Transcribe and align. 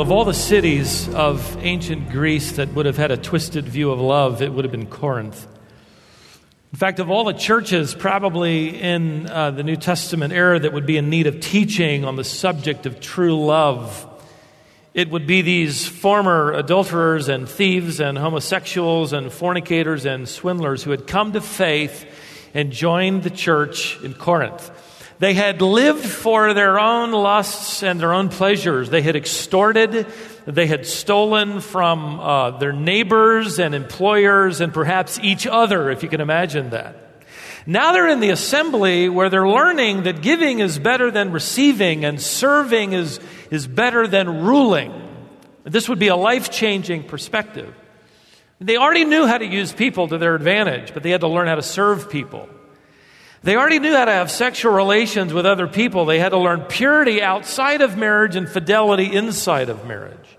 Of 0.00 0.10
all 0.10 0.24
the 0.24 0.32
cities 0.32 1.10
of 1.10 1.58
ancient 1.60 2.08
Greece 2.08 2.52
that 2.52 2.72
would 2.72 2.86
have 2.86 2.96
had 2.96 3.10
a 3.10 3.18
twisted 3.18 3.68
view 3.68 3.90
of 3.90 4.00
love, 4.00 4.40
it 4.40 4.50
would 4.50 4.64
have 4.64 4.72
been 4.72 4.86
Corinth. 4.86 5.46
In 6.72 6.78
fact, 6.78 7.00
of 7.00 7.10
all 7.10 7.24
the 7.24 7.34
churches 7.34 7.94
probably 7.94 8.80
in 8.80 9.28
uh, 9.28 9.50
the 9.50 9.62
New 9.62 9.76
Testament 9.76 10.32
era 10.32 10.58
that 10.58 10.72
would 10.72 10.86
be 10.86 10.96
in 10.96 11.10
need 11.10 11.26
of 11.26 11.40
teaching 11.40 12.06
on 12.06 12.16
the 12.16 12.24
subject 12.24 12.86
of 12.86 12.98
true 13.00 13.44
love, 13.44 14.08
it 14.94 15.10
would 15.10 15.26
be 15.26 15.42
these 15.42 15.86
former 15.86 16.50
adulterers 16.54 17.28
and 17.28 17.46
thieves 17.46 18.00
and 18.00 18.16
homosexuals 18.16 19.12
and 19.12 19.30
fornicators 19.30 20.06
and 20.06 20.26
swindlers 20.26 20.82
who 20.82 20.92
had 20.92 21.06
come 21.06 21.34
to 21.34 21.42
faith 21.42 22.06
and 22.54 22.72
joined 22.72 23.22
the 23.22 23.28
church 23.28 24.02
in 24.02 24.14
Corinth. 24.14 24.70
They 25.20 25.34
had 25.34 25.60
lived 25.60 26.06
for 26.06 26.54
their 26.54 26.80
own 26.80 27.12
lusts 27.12 27.82
and 27.82 28.00
their 28.00 28.14
own 28.14 28.30
pleasures. 28.30 28.88
They 28.88 29.02
had 29.02 29.16
extorted, 29.16 30.06
they 30.46 30.66
had 30.66 30.86
stolen 30.86 31.60
from 31.60 32.18
uh, 32.18 32.50
their 32.52 32.72
neighbors 32.72 33.58
and 33.58 33.74
employers 33.74 34.62
and 34.62 34.72
perhaps 34.72 35.20
each 35.22 35.46
other, 35.46 35.90
if 35.90 36.02
you 36.02 36.08
can 36.08 36.22
imagine 36.22 36.70
that. 36.70 36.96
Now 37.66 37.92
they're 37.92 38.08
in 38.08 38.20
the 38.20 38.30
assembly 38.30 39.10
where 39.10 39.28
they're 39.28 39.46
learning 39.46 40.04
that 40.04 40.22
giving 40.22 40.60
is 40.60 40.78
better 40.78 41.10
than 41.10 41.32
receiving 41.32 42.06
and 42.06 42.18
serving 42.18 42.94
is, 42.94 43.20
is 43.50 43.66
better 43.66 44.06
than 44.06 44.44
ruling. 44.46 44.90
This 45.64 45.86
would 45.86 45.98
be 45.98 46.08
a 46.08 46.16
life 46.16 46.50
changing 46.50 47.04
perspective. 47.04 47.74
They 48.58 48.78
already 48.78 49.04
knew 49.04 49.26
how 49.26 49.36
to 49.36 49.46
use 49.46 49.70
people 49.70 50.08
to 50.08 50.16
their 50.16 50.34
advantage, 50.34 50.94
but 50.94 51.02
they 51.02 51.10
had 51.10 51.20
to 51.20 51.28
learn 51.28 51.46
how 51.46 51.56
to 51.56 51.62
serve 51.62 52.08
people. 52.08 52.48
They 53.42 53.56
already 53.56 53.78
knew 53.78 53.92
how 53.92 54.04
to 54.04 54.12
have 54.12 54.30
sexual 54.30 54.72
relations 54.72 55.32
with 55.32 55.46
other 55.46 55.66
people. 55.66 56.04
They 56.04 56.18
had 56.18 56.30
to 56.30 56.38
learn 56.38 56.62
purity 56.62 57.22
outside 57.22 57.80
of 57.80 57.96
marriage 57.96 58.36
and 58.36 58.46
fidelity 58.48 59.14
inside 59.14 59.70
of 59.70 59.86
marriage. 59.86 60.38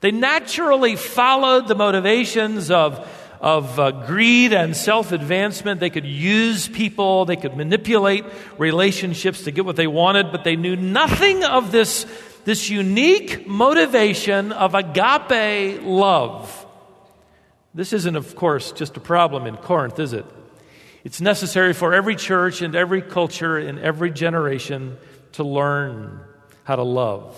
They 0.00 0.12
naturally 0.12 0.96
followed 0.96 1.68
the 1.68 1.74
motivations 1.74 2.70
of, 2.70 3.06
of 3.40 3.78
uh, 3.78 3.90
greed 4.06 4.54
and 4.54 4.74
self 4.74 5.12
advancement. 5.12 5.80
They 5.80 5.90
could 5.90 6.06
use 6.06 6.68
people, 6.68 7.26
they 7.26 7.36
could 7.36 7.54
manipulate 7.54 8.24
relationships 8.56 9.42
to 9.44 9.50
get 9.50 9.66
what 9.66 9.76
they 9.76 9.86
wanted, 9.86 10.32
but 10.32 10.44
they 10.44 10.56
knew 10.56 10.76
nothing 10.76 11.44
of 11.44 11.70
this, 11.70 12.06
this 12.46 12.70
unique 12.70 13.46
motivation 13.46 14.52
of 14.52 14.74
agape 14.74 15.82
love. 15.82 16.66
This 17.74 17.92
isn't, 17.92 18.16
of 18.16 18.34
course, 18.34 18.72
just 18.72 18.96
a 18.96 19.00
problem 19.00 19.46
in 19.46 19.58
Corinth, 19.58 19.98
is 19.98 20.14
it? 20.14 20.24
It's 21.08 21.22
necessary 21.22 21.72
for 21.72 21.94
every 21.94 22.16
church 22.16 22.60
and 22.60 22.76
every 22.76 23.00
culture 23.00 23.58
in 23.58 23.78
every 23.78 24.10
generation 24.10 24.98
to 25.32 25.42
learn 25.42 26.20
how 26.64 26.76
to 26.76 26.82
love. 26.82 27.34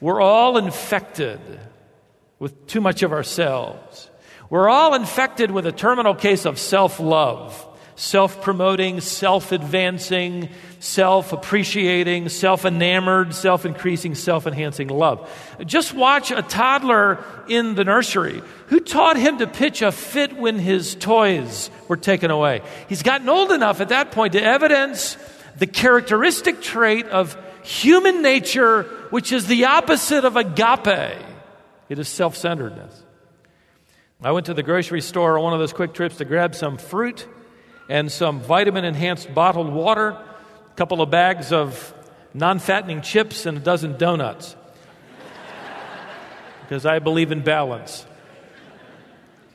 We're 0.00 0.20
all 0.20 0.56
infected 0.56 1.40
with 2.38 2.68
too 2.68 2.80
much 2.80 3.02
of 3.02 3.10
ourselves. 3.10 4.08
We're 4.48 4.68
all 4.68 4.94
infected 4.94 5.50
with 5.50 5.66
a 5.66 5.72
terminal 5.72 6.14
case 6.14 6.44
of 6.44 6.56
self 6.60 7.00
love, 7.00 7.66
self 7.98 8.40
promoting, 8.40 9.00
self 9.00 9.50
advancing, 9.50 10.48
self 10.78 11.32
appreciating, 11.32 12.28
self 12.28 12.64
enamored, 12.64 13.34
self 13.34 13.66
increasing, 13.66 14.14
self 14.14 14.46
enhancing 14.46 14.88
love. 14.88 15.28
Just 15.66 15.92
watch 15.92 16.30
a 16.30 16.42
toddler 16.42 17.22
in 17.48 17.74
the 17.74 17.84
nursery. 17.84 18.40
Who 18.68 18.80
taught 18.80 19.16
him 19.16 19.38
to 19.38 19.46
pitch 19.46 19.82
a 19.82 19.92
fit 19.92 20.36
when 20.36 20.58
his 20.58 20.94
toys 20.94 21.70
were 21.88 21.96
taken 21.96 22.30
away? 22.30 22.62
He's 22.88 23.02
gotten 23.02 23.28
old 23.28 23.50
enough 23.50 23.80
at 23.80 23.88
that 23.88 24.12
point 24.12 24.32
to 24.34 24.42
evidence 24.42 25.16
the 25.58 25.66
characteristic 25.66 26.62
trait 26.62 27.06
of 27.06 27.36
human 27.64 28.22
nature, 28.22 28.84
which 29.10 29.32
is 29.32 29.46
the 29.46 29.64
opposite 29.64 30.24
of 30.24 30.36
agape. 30.36 31.18
It 31.88 31.98
is 31.98 32.08
self 32.08 32.36
centeredness. 32.36 33.02
I 34.22 34.30
went 34.32 34.46
to 34.46 34.54
the 34.54 34.62
grocery 34.62 35.00
store 35.00 35.36
on 35.36 35.44
one 35.44 35.52
of 35.52 35.58
those 35.58 35.72
quick 35.72 35.94
trips 35.94 36.16
to 36.18 36.24
grab 36.24 36.54
some 36.54 36.76
fruit 36.76 37.26
and 37.88 38.10
some 38.12 38.40
vitamin 38.40 38.84
enhanced 38.84 39.32
bottled 39.34 39.72
water 39.72 40.10
a 40.10 40.76
couple 40.76 41.02
of 41.02 41.10
bags 41.10 41.52
of 41.52 41.94
non 42.34 42.58
fattening 42.58 43.02
chips, 43.02 43.46
and 43.46 43.58
a 43.58 43.60
dozen 43.60 43.96
donuts. 43.96 44.54
because 46.62 46.86
I 46.86 46.98
believe 46.98 47.32
in 47.32 47.42
balance. 47.42 48.06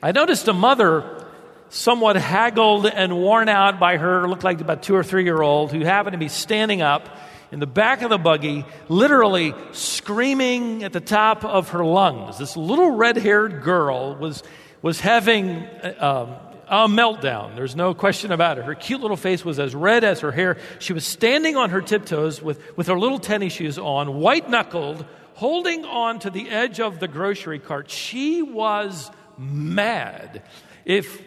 I 0.01 0.11
noticed 0.11 0.47
a 0.49 0.53
mother, 0.53 1.25
somewhat 1.69 2.17
haggled 2.17 2.88
and 2.88 3.16
worn 3.16 3.47
out 3.47 3.79
by 3.79 3.97
her, 3.97 4.27
looked 4.27 4.44
like 4.44 4.59
about 4.59 4.83
two 4.83 4.95
or 4.95 5.03
three 5.03 5.23
year 5.23 5.41
old, 5.41 5.71
who 5.71 5.81
happened 5.81 6.13
to 6.13 6.17
be 6.17 6.27
standing 6.27 6.81
up 6.81 7.07
in 7.51 7.59
the 7.59 7.67
back 7.67 8.01
of 8.01 8.09
the 8.09 8.17
buggy, 8.17 8.65
literally 8.89 9.53
screaming 9.71 10.83
at 10.83 10.91
the 10.91 11.00
top 11.00 11.45
of 11.45 11.69
her 11.69 11.85
lungs. 11.85 12.38
This 12.38 12.57
little 12.57 12.91
red 12.91 13.15
haired 13.15 13.61
girl 13.61 14.15
was, 14.15 14.44
was 14.81 15.00
having 15.00 15.65
um, 16.00 16.35
a 16.68 16.88
meltdown. 16.88 17.56
There's 17.56 17.75
no 17.75 17.94
question 17.94 18.31
about 18.31 18.57
it. 18.57 18.66
Her 18.66 18.75
cute 18.75 19.01
little 19.01 19.18
face 19.18 19.44
was 19.44 19.59
as 19.59 19.75
red 19.75 20.03
as 20.03 20.22
her 20.22 20.31
hair. 20.31 20.57
She 20.79 20.94
was 20.94 21.06
standing 21.06 21.56
on 21.56 21.69
her 21.72 21.81
tiptoes 21.81 22.41
with, 22.41 22.78
with 22.78 22.88
her 22.88 22.97
little 22.97 23.19
tennis 23.19 23.53
shoes 23.53 23.78
on, 23.78 24.16
white 24.16 24.50
knuckled, 24.50 25.06
holding 25.35 25.85
on 25.85 26.19
to 26.19 26.29
the 26.29 26.50
edge 26.50 26.79
of 26.79 27.00
the 27.00 27.07
grocery 27.07 27.59
cart. 27.59 27.90
She 27.90 28.41
was 28.41 29.12
mad. 29.38 30.44
If, 30.85 31.22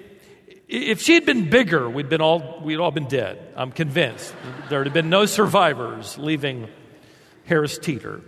if 0.69 1.03
she 1.03 1.15
had 1.15 1.27
been 1.27 1.51
bigger, 1.51 1.89
we'd, 1.89 2.09
been 2.09 2.21
all, 2.21 2.61
we'd 2.63 2.79
all 2.79 2.91
been 2.91 3.09
dead. 3.09 3.53
I'm 3.57 3.73
convinced. 3.73 4.35
There 4.69 4.81
would 4.81 4.87
have 4.87 4.95
been 4.95 5.11
no 5.11 5.27
survivors 5.27 6.19
leaving 6.19 6.69
Harris 7.45 7.79
Teeter. 7.79 8.21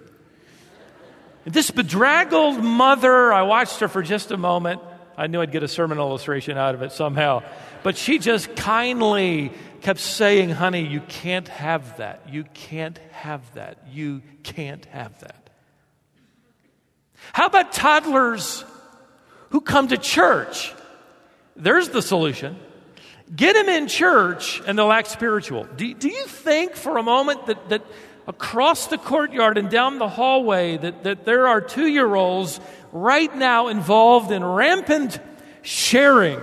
This 1.44 1.70
bedraggled 1.70 2.62
mother, 2.62 3.32
I 3.32 3.42
watched 3.42 3.80
her 3.80 3.88
for 3.88 4.02
just 4.02 4.30
a 4.30 4.36
moment. 4.36 4.82
I 5.18 5.26
knew 5.26 5.40
I'd 5.40 5.50
get 5.50 5.64
a 5.64 5.68
sermon 5.68 5.98
illustration 5.98 6.56
out 6.56 6.76
of 6.76 6.82
it 6.82 6.92
somehow. 6.92 7.42
But 7.82 7.96
she 7.96 8.20
just 8.20 8.54
kindly 8.54 9.50
kept 9.80 9.98
saying, 9.98 10.50
honey, 10.50 10.86
you 10.86 11.00
can't 11.00 11.48
have 11.48 11.96
that. 11.96 12.22
You 12.30 12.44
can't 12.54 12.98
have 13.10 13.42
that. 13.54 13.78
You 13.90 14.22
can't 14.44 14.84
have 14.86 15.18
that. 15.20 15.50
How 17.32 17.46
about 17.46 17.72
toddlers 17.72 18.64
who 19.50 19.60
come 19.60 19.88
to 19.88 19.96
church? 19.96 20.72
There's 21.56 21.88
the 21.88 22.00
solution. 22.00 22.56
Get 23.34 23.54
them 23.54 23.68
in 23.68 23.88
church 23.88 24.62
and 24.66 24.78
they'll 24.78 24.92
act 24.92 25.08
spiritual. 25.08 25.64
Do, 25.76 25.92
do 25.94 26.08
you 26.08 26.26
think 26.26 26.76
for 26.76 26.96
a 26.96 27.02
moment 27.02 27.46
that, 27.46 27.68
that 27.70 27.82
across 28.28 28.86
the 28.86 28.98
courtyard 28.98 29.58
and 29.58 29.68
down 29.70 29.98
the 29.98 30.08
hallway 30.08 30.76
that, 30.76 31.02
that 31.02 31.24
there 31.24 31.48
are 31.48 31.60
two 31.60 31.86
year 31.86 32.14
olds 32.14 32.60
right 32.92 33.34
now 33.34 33.68
involved 33.68 34.30
in 34.30 34.44
rampant 34.44 35.20
sharing 35.62 36.40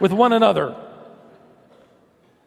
with 0.00 0.12
one 0.12 0.32
another. 0.32 0.76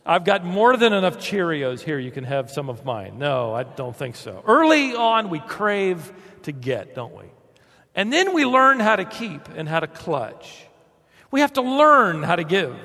I've 0.06 0.26
got 0.26 0.44
more 0.44 0.76
than 0.76 0.92
enough 0.92 1.18
Cheerios 1.18 1.80
here. 1.80 1.98
You 1.98 2.12
can 2.12 2.26
have 2.26 2.52
some 2.52 2.70
of 2.70 2.84
mine. 2.84 3.20
No, 3.20 3.54
I 3.54 3.64
don't 3.64 3.96
think 3.96 4.16
so. 4.16 4.44
Early 4.46 4.96
on, 4.96 5.30
we 5.30 5.40
crave 5.40 6.12
to 6.44 6.52
get, 6.52 6.94
don't 6.94 7.16
we? 7.16 7.26
And 7.96 8.12
then 8.12 8.34
we 8.34 8.46
learn 8.46 8.80
how 8.80 8.96
to 8.96 9.06
keep 9.06 9.48
and 9.56 9.70
how 9.70 9.80
to 9.80 9.88
clutch. 9.88 10.66
We 11.32 11.40
have 11.40 11.54
to 11.54 11.62
learn 11.62 12.24
how 12.24 12.36
to 12.36 12.44
give. 12.44 12.76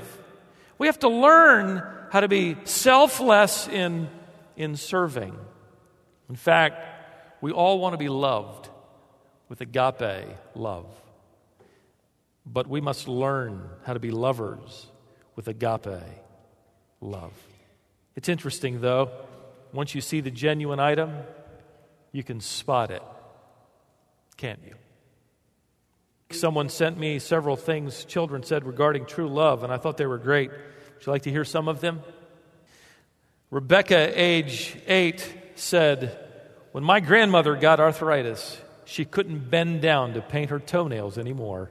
We 0.79 0.87
have 0.87 0.99
to 1.01 1.09
learn 1.09 1.83
how 2.11 2.21
to 2.21 2.29
be 2.29 2.57
selfless 2.65 3.67
in, 3.69 4.09
in 4.57 4.77
serving. 4.77 5.37
In 6.29 6.37
fact, 6.37 6.85
we 7.41 7.53
all 7.53 7.81
want 7.81 7.95
to 7.95 7.99
be 7.99 8.09
loved 8.09 8.68
with 9.49 9.61
agape 9.61 10.27
love. 10.55 10.87
But 12.45 12.67
we 12.67 12.81
must 12.81 13.09
learn 13.09 13.63
how 13.85 13.93
to 13.93 14.01
be 14.01 14.11
lovers 14.11 14.87
with 15.37 15.49
agape 15.49 16.03
love. 17.01 17.33
It's 18.17 18.29
interesting, 18.29 18.81
though, 18.81 19.11
once 19.73 19.95
you 19.95 20.01
see 20.01 20.21
the 20.21 20.31
genuine 20.31 20.81
item, 20.81 21.13
you 22.13 22.25
can 22.25 22.41
spot 22.41 22.91
it, 22.91 23.03
can't 24.37 24.61
you? 24.67 24.75
Someone 26.31 26.69
sent 26.69 26.99
me 26.99 27.19
several 27.19 27.57
things 27.57 28.05
children 28.05 28.43
said 28.43 28.65
regarding 28.65 29.07
true 29.07 29.29
love, 29.29 29.63
and 29.63 29.73
I 29.73 29.79
thought 29.79 29.97
they 29.97 30.07
were 30.07 30.19
great. 30.19 30.51
Would 30.51 31.07
you 31.07 31.13
like 31.13 31.23
to 31.23 31.31
hear 31.31 31.45
some 31.45 31.69
of 31.69 31.81
them? 31.81 32.01
Rebecca, 33.51 34.13
age 34.21 34.77
eight, 34.87 35.35
said, 35.55 36.19
When 36.73 36.85
my 36.85 37.01
grandmother 37.01 37.57
got 37.57 37.81
arthritis, 37.81 38.61
she 38.89 39.05
couldn't 39.05 39.51
bend 39.51 39.83
down 39.83 40.15
to 40.15 40.23
paint 40.23 40.49
her 40.49 40.59
toenails 40.59 41.19
anymore, 41.19 41.71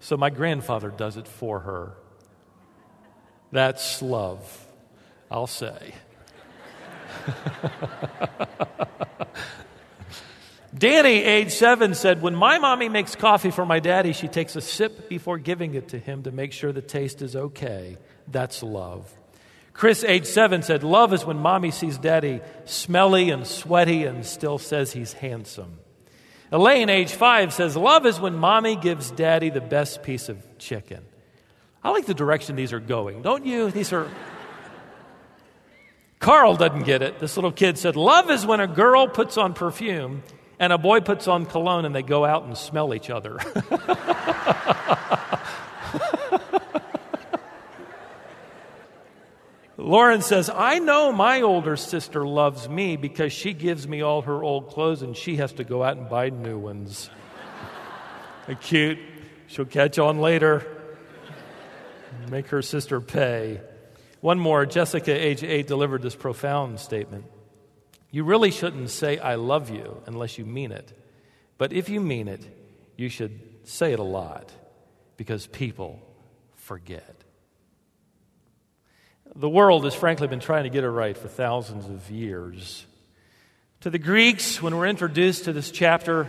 so 0.00 0.16
my 0.16 0.30
grandfather 0.30 0.90
does 0.90 1.16
it 1.16 1.28
for 1.28 1.60
her. 1.60 1.92
That's 3.52 4.02
love, 4.02 4.66
I'll 5.30 5.46
say. 5.46 5.94
Danny, 10.76 11.22
age 11.22 11.52
seven, 11.52 11.94
said, 11.94 12.20
When 12.20 12.34
my 12.34 12.58
mommy 12.58 12.88
makes 12.88 13.14
coffee 13.14 13.52
for 13.52 13.64
my 13.64 13.78
daddy, 13.78 14.12
she 14.12 14.26
takes 14.26 14.56
a 14.56 14.60
sip 14.60 15.08
before 15.08 15.38
giving 15.38 15.74
it 15.74 15.90
to 15.90 16.00
him 16.00 16.24
to 16.24 16.32
make 16.32 16.50
sure 16.52 16.72
the 16.72 16.82
taste 16.82 17.22
is 17.22 17.36
okay. 17.36 17.96
That's 18.26 18.64
love. 18.64 19.08
Chris, 19.72 20.02
age 20.02 20.26
seven, 20.26 20.62
said, 20.62 20.82
Love 20.82 21.12
is 21.12 21.24
when 21.24 21.38
mommy 21.38 21.70
sees 21.70 21.96
daddy 21.96 22.40
smelly 22.64 23.30
and 23.30 23.46
sweaty 23.46 24.02
and 24.02 24.26
still 24.26 24.58
says 24.58 24.92
he's 24.92 25.12
handsome. 25.12 25.78
Elaine, 26.52 26.88
age 26.88 27.12
five, 27.12 27.52
says, 27.52 27.76
Love 27.76 28.06
is 28.06 28.20
when 28.20 28.36
mommy 28.36 28.76
gives 28.76 29.10
daddy 29.10 29.50
the 29.50 29.60
best 29.60 30.02
piece 30.02 30.28
of 30.28 30.58
chicken. 30.58 31.04
I 31.82 31.90
like 31.90 32.06
the 32.06 32.14
direction 32.14 32.56
these 32.56 32.72
are 32.72 32.80
going, 32.80 33.22
don't 33.22 33.46
you? 33.46 33.70
These 33.70 33.92
are. 33.92 34.08
Carl 36.18 36.56
doesn't 36.56 36.84
get 36.84 37.02
it. 37.02 37.18
This 37.18 37.36
little 37.36 37.52
kid 37.52 37.78
said, 37.78 37.96
Love 37.96 38.30
is 38.30 38.46
when 38.46 38.60
a 38.60 38.66
girl 38.66 39.08
puts 39.08 39.36
on 39.36 39.54
perfume 39.54 40.22
and 40.58 40.72
a 40.72 40.78
boy 40.78 41.00
puts 41.00 41.28
on 41.28 41.46
cologne 41.46 41.84
and 41.84 41.94
they 41.94 42.02
go 42.02 42.24
out 42.24 42.44
and 42.44 42.56
smell 42.56 42.94
each 42.94 43.10
other. 43.10 43.38
Lauren 49.78 50.22
says, 50.22 50.48
I 50.48 50.78
know 50.78 51.12
my 51.12 51.42
older 51.42 51.76
sister 51.76 52.26
loves 52.26 52.68
me 52.68 52.96
because 52.96 53.32
she 53.32 53.52
gives 53.52 53.86
me 53.86 54.00
all 54.00 54.22
her 54.22 54.42
old 54.42 54.68
clothes 54.70 55.02
and 55.02 55.14
she 55.14 55.36
has 55.36 55.52
to 55.54 55.64
go 55.64 55.82
out 55.82 55.98
and 55.98 56.08
buy 56.08 56.30
new 56.30 56.58
ones. 56.58 57.10
Cute. 58.60 58.98
She'll 59.48 59.66
catch 59.66 59.98
on 59.98 60.18
later. 60.18 60.66
Make 62.30 62.48
her 62.48 62.62
sister 62.62 63.00
pay. 63.00 63.60
One 64.20 64.38
more 64.38 64.64
Jessica, 64.64 65.12
age 65.12 65.44
eight, 65.44 65.66
delivered 65.66 66.02
this 66.02 66.16
profound 66.16 66.80
statement. 66.80 67.26
You 68.10 68.24
really 68.24 68.50
shouldn't 68.50 68.90
say, 68.90 69.18
I 69.18 69.34
love 69.34 69.68
you, 69.70 70.02
unless 70.06 70.38
you 70.38 70.46
mean 70.46 70.72
it. 70.72 70.92
But 71.58 71.72
if 71.72 71.88
you 71.88 72.00
mean 72.00 72.28
it, 72.28 72.40
you 72.96 73.08
should 73.08 73.38
say 73.64 73.92
it 73.92 73.98
a 73.98 74.04
lot 74.04 74.50
because 75.16 75.46
people 75.46 76.00
forget. 76.54 77.14
The 79.34 79.48
world 79.48 79.84
has 79.84 79.94
frankly 79.94 80.28
been 80.28 80.40
trying 80.40 80.64
to 80.64 80.70
get 80.70 80.84
it 80.84 80.90
right 80.90 81.16
for 81.16 81.28
thousands 81.28 81.86
of 81.86 82.10
years. 82.10 82.86
To 83.80 83.90
the 83.90 83.98
Greeks, 83.98 84.62
when 84.62 84.76
we're 84.76 84.86
introduced 84.86 85.44
to 85.44 85.52
this 85.52 85.70
chapter, 85.70 86.28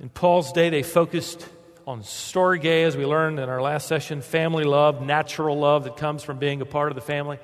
in 0.00 0.08
Paul's 0.08 0.52
day, 0.52 0.70
they 0.70 0.82
focused 0.82 1.46
on 1.86 2.02
storge, 2.02 2.64
as 2.64 2.96
we 2.96 3.06
learned 3.06 3.38
in 3.38 3.48
our 3.48 3.62
last 3.62 3.88
session, 3.88 4.20
family 4.20 4.64
love, 4.64 5.00
natural 5.00 5.58
love 5.58 5.84
that 5.84 5.96
comes 5.96 6.22
from 6.22 6.38
being 6.38 6.60
a 6.60 6.66
part 6.66 6.90
of 6.90 6.96
the 6.96 7.00
family. 7.00 7.38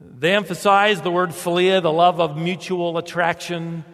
They 0.00 0.34
emphasized 0.34 1.02
the 1.02 1.10
word 1.10 1.30
philia, 1.30 1.82
the 1.82 1.92
love 1.92 2.20
of 2.20 2.36
mutual 2.36 2.98
attraction. 2.98 3.84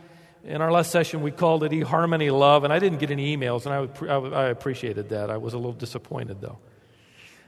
In 0.44 0.61
our 0.61 0.70
last 0.70 0.91
session, 0.91 1.23
we 1.23 1.31
called 1.31 1.64
it 1.64 1.73
eHarmony 1.73 2.37
love, 2.37 2.64
and 2.64 2.73
I 2.73 2.79
didn't 2.79 2.99
get 2.99 3.11
any 3.11 3.37
emails, 3.37 3.64
and 3.64 3.75
I, 3.75 3.81
would, 3.81 4.35
I 4.35 4.44
appreciated 4.49 5.08
that. 5.11 5.31
I 5.31 5.38
was 5.38 5.55
a 5.55 5.58
little 5.58 5.73
disappointed, 5.73 6.41
though. 6.41 6.58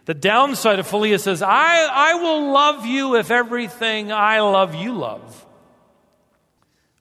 The 0.07 0.15
downside 0.15 0.79
of 0.79 0.89
philia 0.89 1.21
says, 1.21 1.43
I, 1.43 1.89
I 1.91 2.15
will 2.15 2.53
love 2.53 2.87
you 2.87 3.17
if 3.17 3.33
everything 3.33 4.13
I 4.13 4.41
love 4.41 4.75
you 4.77 4.93
love. 4.93 5.45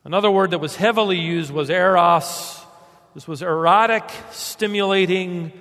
Another 0.04 0.30
word 0.30 0.52
that 0.52 0.60
was 0.60 0.76
heavily 0.76 1.20
used 1.20 1.52
was 1.52 1.70
eros. 1.70 2.60
This 3.14 3.28
was 3.28 3.44
erotic, 3.44 4.10
stimulating, 4.32 5.52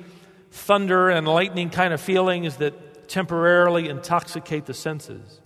thunder 0.51 1.11
and 1.11 1.29
lightning 1.29 1.69
kind 1.69 1.93
of 1.93 2.01
feelings 2.01 2.57
that 2.57 3.09
temporarily 3.11 3.91
intoxicate 3.91 4.65
the 4.65 4.75
senses. 4.75 5.41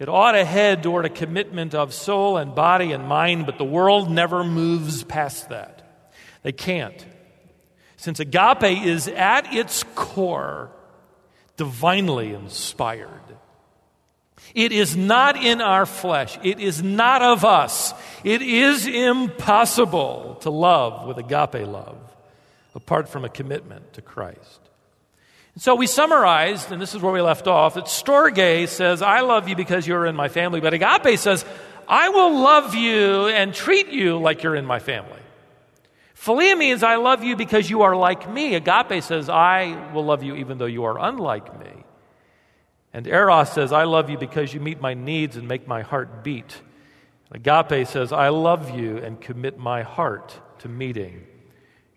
It 0.00 0.08
ought 0.08 0.32
to 0.32 0.44
head 0.44 0.82
toward 0.82 1.04
a 1.04 1.10
commitment 1.10 1.76
of 1.76 1.94
soul 1.94 2.38
and 2.38 2.56
body 2.56 2.90
and 2.90 3.06
mind, 3.06 3.46
but 3.46 3.58
the 3.58 3.64
world 3.64 4.10
never 4.10 4.42
moves 4.42 5.04
past 5.04 5.50
that. 5.50 6.10
They 6.42 6.50
can't. 6.52 7.06
Since 7.96 8.18
agape 8.18 8.84
is 8.84 9.06
at 9.06 9.54
its 9.54 9.84
core 9.94 10.72
divinely 11.56 12.34
inspired. 12.34 13.08
It 14.54 14.72
is 14.72 14.96
not 14.96 15.36
in 15.36 15.60
our 15.60 15.86
flesh. 15.86 16.38
It 16.42 16.60
is 16.60 16.82
not 16.82 17.22
of 17.22 17.44
us. 17.44 17.92
It 18.22 18.42
is 18.42 18.86
impossible 18.86 20.36
to 20.42 20.50
love 20.50 21.06
with 21.06 21.18
agape 21.18 21.66
love 21.66 21.98
apart 22.74 23.08
from 23.08 23.24
a 23.24 23.28
commitment 23.28 23.94
to 23.94 24.02
Christ. 24.02 24.60
And 25.54 25.62
so 25.62 25.74
we 25.76 25.86
summarized, 25.86 26.72
and 26.72 26.82
this 26.82 26.94
is 26.94 27.00
where 27.00 27.12
we 27.12 27.20
left 27.20 27.46
off, 27.46 27.74
that 27.74 27.84
Storge 27.84 28.68
says, 28.68 29.02
I 29.02 29.20
love 29.20 29.48
you 29.48 29.56
because 29.56 29.86
you're 29.86 30.06
in 30.06 30.16
my 30.16 30.28
family, 30.28 30.60
but 30.60 30.74
agape 30.74 31.18
says, 31.18 31.44
I 31.86 32.08
will 32.08 32.40
love 32.40 32.74
you 32.74 33.28
and 33.28 33.54
treat 33.54 33.88
you 33.88 34.18
like 34.18 34.42
you're 34.42 34.56
in 34.56 34.66
my 34.66 34.80
family. 34.80 35.20
Philia 36.16 36.56
means 36.56 36.82
I 36.82 36.96
love 36.96 37.24
you 37.24 37.36
because 37.36 37.68
you 37.68 37.82
are 37.82 37.96
like 37.96 38.30
me. 38.30 38.54
Agape 38.54 39.02
says, 39.02 39.28
I 39.28 39.92
will 39.92 40.04
love 40.04 40.22
you 40.22 40.36
even 40.36 40.58
though 40.58 40.66
you 40.66 40.84
are 40.84 40.98
unlike 40.98 41.58
me. 41.58 41.84
And 42.92 43.06
Eros 43.06 43.50
says, 43.50 43.72
I 43.72 43.84
love 43.84 44.08
you 44.08 44.16
because 44.16 44.54
you 44.54 44.60
meet 44.60 44.80
my 44.80 44.94
needs 44.94 45.36
and 45.36 45.48
make 45.48 45.66
my 45.66 45.82
heart 45.82 46.22
beat. 46.22 46.60
Agape 47.32 47.88
says, 47.88 48.12
I 48.12 48.28
love 48.28 48.70
you 48.78 48.98
and 48.98 49.20
commit 49.20 49.58
my 49.58 49.82
heart 49.82 50.38
to 50.60 50.68
meeting 50.68 51.26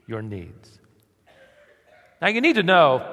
your 0.07 0.23
needs. 0.23 0.79
Now, 2.19 2.29
you 2.29 2.41
need 2.41 2.55
to 2.55 2.63
know 2.63 3.05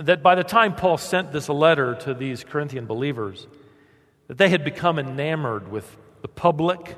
that 0.00 0.22
by 0.22 0.34
the 0.34 0.42
time 0.42 0.74
Paul 0.74 0.98
sent 0.98 1.30
this 1.30 1.48
letter 1.48 1.94
to 2.00 2.14
these 2.14 2.42
Corinthian 2.42 2.86
believers, 2.86 3.46
that 4.26 4.38
they 4.38 4.48
had 4.48 4.64
become 4.64 4.98
enamored 4.98 5.70
with 5.70 5.96
the 6.22 6.28
public, 6.28 6.96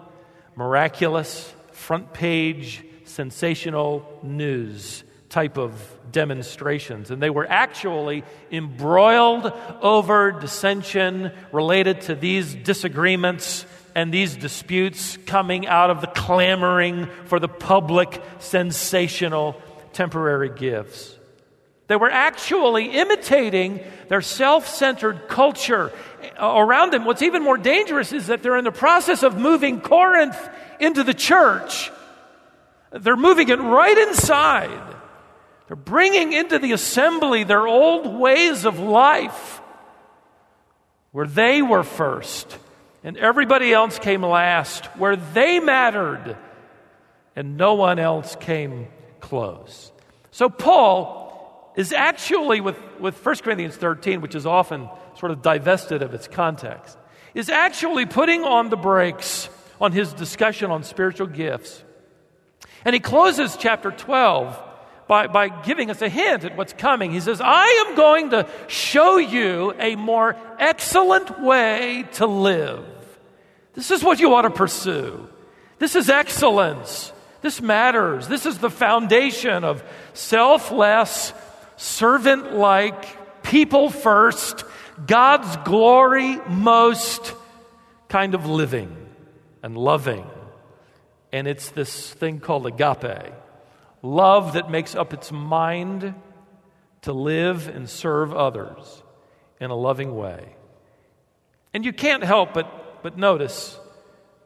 miraculous, 0.56 1.53
front 1.73 2.14
page, 2.14 2.82
sensational 3.12 4.06
news 4.23 5.05
type 5.29 5.56
of 5.56 5.73
demonstrations. 6.11 7.11
And 7.11 7.23
they 7.23 7.31
were 7.31 7.47
actually 7.49 8.23
embroiled 8.50 9.50
over 9.81 10.32
dissension 10.32 11.32
related 11.53 12.03
to 12.03 12.14
these 12.14 12.55
disagreements 12.55 13.64
and 13.94 14.12
these 14.12 14.37
disputes 14.37 15.19
coming 15.26 15.67
out 15.67 15.91
of 15.91 16.00
the 16.00 16.06
clamoring 16.06 17.09
for 17.26 17.38
the 17.38 17.49
public, 17.49 18.23
sensational, 18.41 19.61
temporary 19.93 20.50
gifts. 20.50 21.17
They 21.88 21.97
were 21.97 22.11
actually 22.11 22.91
imitating 22.91 23.81
their 24.09 24.23
self 24.23 24.69
centered 24.69 25.29
culture 25.29 25.93
around 26.38 26.93
them. 26.93 27.05
What's 27.05 27.23
even 27.23 27.43
more 27.43 27.59
dangerous 27.59 28.12
is 28.12 28.29
that 28.29 28.43
they're 28.43 28.56
in 28.56 28.64
the 28.64 28.73
process 28.73 29.23
of 29.23 29.38
moving 29.38 29.81
Corinth 29.81 30.38
into 30.81 31.05
the 31.05 31.14
church. 31.14 31.91
They're 32.92 33.16
moving 33.16 33.48
it 33.48 33.60
right 33.60 33.98
inside. 34.08 34.96
They're 35.66 35.76
bringing 35.76 36.32
into 36.32 36.58
the 36.58 36.72
assembly 36.72 37.44
their 37.44 37.66
old 37.66 38.06
ways 38.06 38.64
of 38.64 38.78
life 38.78 39.60
where 41.12 41.26
they 41.26 41.62
were 41.62 41.82
first 41.82 42.58
and 43.04 43.16
everybody 43.16 43.72
else 43.72 43.99
came 43.99 44.22
last, 44.22 44.87
where 44.96 45.16
they 45.16 45.61
mattered 45.61 46.37
and 47.34 47.56
no 47.56 47.75
one 47.75 47.99
else 47.99 48.37
came 48.37 48.88
close. 49.20 49.90
So, 50.30 50.49
Paul 50.49 51.72
is 51.76 51.92
actually, 51.92 52.61
with, 52.61 52.76
with 53.00 53.25
1 53.25 53.37
Corinthians 53.37 53.76
13, 53.76 54.20
which 54.20 54.34
is 54.34 54.46
often 54.46 54.88
sort 55.18 55.32
of 55.32 55.42
divested 55.42 56.02
of 56.02 56.14
its 56.14 56.28
context, 56.28 56.96
is 57.34 57.49
actually 57.49 58.06
putting 58.06 58.44
on 58.44 58.68
the 58.68 58.76
brakes 58.76 59.49
on 59.80 59.92
his 59.92 60.12
discussion 60.12 60.70
on 60.70 60.82
spiritual 60.82 61.26
gifts 61.26 61.82
and 62.84 62.94
he 62.94 63.00
closes 63.00 63.56
chapter 63.56 63.90
12 63.90 64.60
by, 65.06 65.26
by 65.26 65.48
giving 65.48 65.90
us 65.90 66.02
a 66.02 66.08
hint 66.08 66.44
at 66.44 66.56
what's 66.56 66.72
coming. 66.72 67.12
He 67.12 67.20
says, 67.20 67.40
I 67.40 67.86
am 67.86 67.96
going 67.96 68.30
to 68.30 68.46
show 68.68 69.18
you 69.18 69.74
a 69.78 69.94
more 69.96 70.36
excellent 70.58 71.40
way 71.40 72.04
to 72.14 72.26
live. 72.26 72.84
This 73.74 73.90
is 73.90 74.02
what 74.02 74.20
you 74.20 74.34
ought 74.34 74.42
to 74.42 74.50
pursue. 74.50 75.28
This 75.78 75.96
is 75.96 76.08
excellence. 76.08 77.12
This 77.40 77.60
matters. 77.60 78.28
This 78.28 78.46
is 78.46 78.58
the 78.58 78.70
foundation 78.70 79.64
of 79.64 79.82
selfless, 80.14 81.32
servant 81.76 82.54
like, 82.54 83.42
people 83.42 83.90
first, 83.90 84.64
God's 85.06 85.56
glory 85.58 86.38
most 86.48 87.34
kind 88.08 88.34
of 88.34 88.46
living 88.46 88.94
and 89.62 89.76
loving 89.76 90.26
and 91.32 91.48
it's 91.48 91.70
this 91.70 92.12
thing 92.12 92.38
called 92.40 92.66
agape 92.66 93.32
love 94.02 94.54
that 94.54 94.68
makes 94.70 94.94
up 94.94 95.12
its 95.12 95.30
mind 95.30 96.14
to 97.02 97.12
live 97.12 97.68
and 97.68 97.88
serve 97.88 98.34
others 98.34 99.02
in 99.60 99.70
a 99.70 99.76
loving 99.76 100.14
way. 100.16 100.56
And 101.72 101.84
you 101.84 101.92
can't 101.92 102.24
help 102.24 102.52
but, 102.52 103.02
but 103.02 103.16
notice 103.16 103.78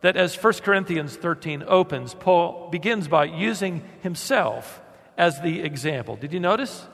that 0.03 0.17
as 0.17 0.37
1 0.37 0.53
Corinthians 0.55 1.17
13 1.17 1.65
opens, 1.67 2.15
Paul 2.15 2.69
begins 2.71 3.09
by 3.09 3.25
using 3.25 3.83
himself 4.03 4.81
as 5.17 5.41
the 5.41 5.63
example. 5.63 6.17
Did 6.17 6.33
you 6.33 6.41
notice? 6.41 6.87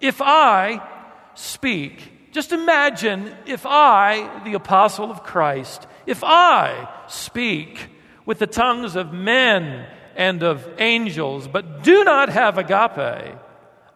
If 0.00 0.20
I 0.20 0.86
speak, 1.34 2.32
just 2.32 2.52
imagine 2.52 3.34
if 3.46 3.64
I, 3.66 4.42
the 4.44 4.54
apostle 4.54 5.10
of 5.10 5.24
Christ, 5.24 5.86
if 6.06 6.22
I 6.22 6.88
speak 7.08 7.88
with 8.30 8.38
the 8.38 8.46
tongues 8.46 8.94
of 8.94 9.12
men 9.12 9.84
and 10.14 10.44
of 10.44 10.64
angels, 10.78 11.48
but 11.48 11.82
do 11.82 12.04
not 12.04 12.28
have 12.28 12.58
agape, 12.58 13.36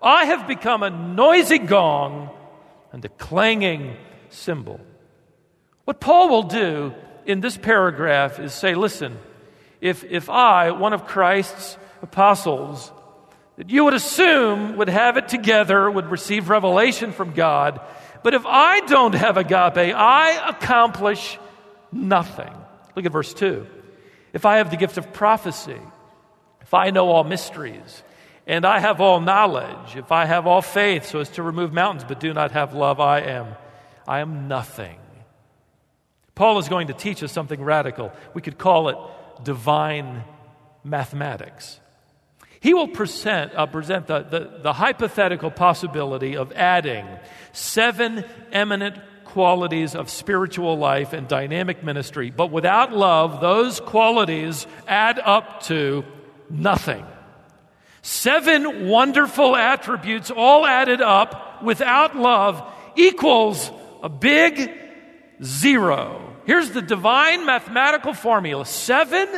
I 0.03 0.25
have 0.25 0.49
become 0.49 0.83
a 0.83 0.91
noisy 0.91 1.59
gong 1.59 2.31
and 2.91 3.05
a 3.05 3.09
clanging 3.11 3.97
cymbal. 4.31 4.81
What 5.85 6.01
Paul 6.01 6.31
will 6.31 6.43
do 6.43 6.95
in 7.25 7.43
this 7.43 7.57
paragraph 7.57 8.41
is 8.41 8.53
say, 8.53 8.75
listen, 8.75 9.19
if, 9.81 10.03
if 10.03 10.29
I, 10.29 10.73
one 10.73 10.95
of 10.95 11.07
Christ's 11.07 11.79
apostles, 12.03 12.91
that 13.57 13.71
you 13.71 13.85
would 13.85 13.95
assume 13.95 14.79
would 14.79 14.89
have 14.89 15.17
it 15.17 15.29
together, 15.29 15.89
would 15.89 16.11
receive 16.11 16.49
revelation 16.49 17.13
from 17.13 17.35
God. 17.35 17.81
But 18.25 18.35
if 18.35 18.43
I 18.45 18.81
don't 18.81 19.15
have 19.15 19.37
agape, 19.37 19.95
I 19.95 20.45
accomplish 20.49 21.39
nothing. 21.93 22.53
Look 22.97 23.07
at 23.07 23.13
verse 23.13 23.33
2. 23.33 23.69
If 24.35 24.45
I 24.45 24.59
have 24.59 24.71
the 24.71 24.77
gift 24.77 24.99
of 24.99 25.13
prophecy, 25.13 25.81
if 26.61 26.75
I 26.75 26.91
know 26.91 27.09
all 27.09 27.25
mysteries, 27.25 28.03
and 28.47 28.67
I 28.67 28.81
have 28.81 29.01
all 29.01 29.21
knowledge, 29.21 29.97
if 29.97 30.13
I 30.13 30.27
have 30.27 30.47
all 30.47 30.61
faith 30.61 31.07
so 31.07 31.21
as 31.21 31.31
to 31.31 31.43
remove 31.43 31.73
mountains 31.73 32.05
but 32.07 32.21
do 32.21 32.35
not 32.35 32.51
have 32.51 32.75
love, 32.75 33.01
I 33.01 33.21
am 33.21 33.55
I 34.07 34.21
am 34.21 34.49
nothing. 34.49 34.99
Paul 36.35 36.59
is 36.59 36.69
going 36.69 36.89
to 36.89 36.93
teach 36.93 37.23
us 37.23 37.33
something 37.33 37.63
radical. 37.63 38.13
We 38.35 38.43
could 38.43 38.59
call 38.59 38.89
it 38.89 38.97
divine 39.45 40.25
mathematics. 40.83 41.81
He 42.61 42.75
will 42.75 42.89
present, 42.89 43.55
uh, 43.55 43.67
present 43.67 44.07
the, 44.09 44.23
the, 44.23 44.59
the 44.63 44.73
hypothetical 44.73 45.51
possibility 45.51 46.37
of 46.37 46.53
adding 46.53 47.07
seven 47.53 48.25
eminent 48.53 48.97
qualities 49.35 49.97
of 49.97 50.09
spiritual 50.09 50.79
life 50.79 51.13
and 51.13 51.27
dynamic 51.27 51.83
ministry, 51.83 52.31
but 52.31 52.53
without 52.53 52.93
love, 52.93 53.41
those 53.41 53.81
qualities 53.81 54.65
add 54.87 55.19
up 55.19 55.61
to 55.65 56.05
nothing. 56.49 57.05
Seven 58.01 58.89
wonderful 58.89 59.57
attributes, 59.57 60.31
all 60.31 60.65
added 60.65 61.01
up 61.01 61.65
without 61.65 62.17
love, 62.17 62.63
equals 62.95 63.73
a 64.05 64.09
big 64.09 64.71
zero. 65.43 66.37
Here's 66.47 66.71
the 66.71 66.83
divine 66.83 67.45
mathematical 67.45 68.15
formula 68.15 68.65
seven 68.65 69.29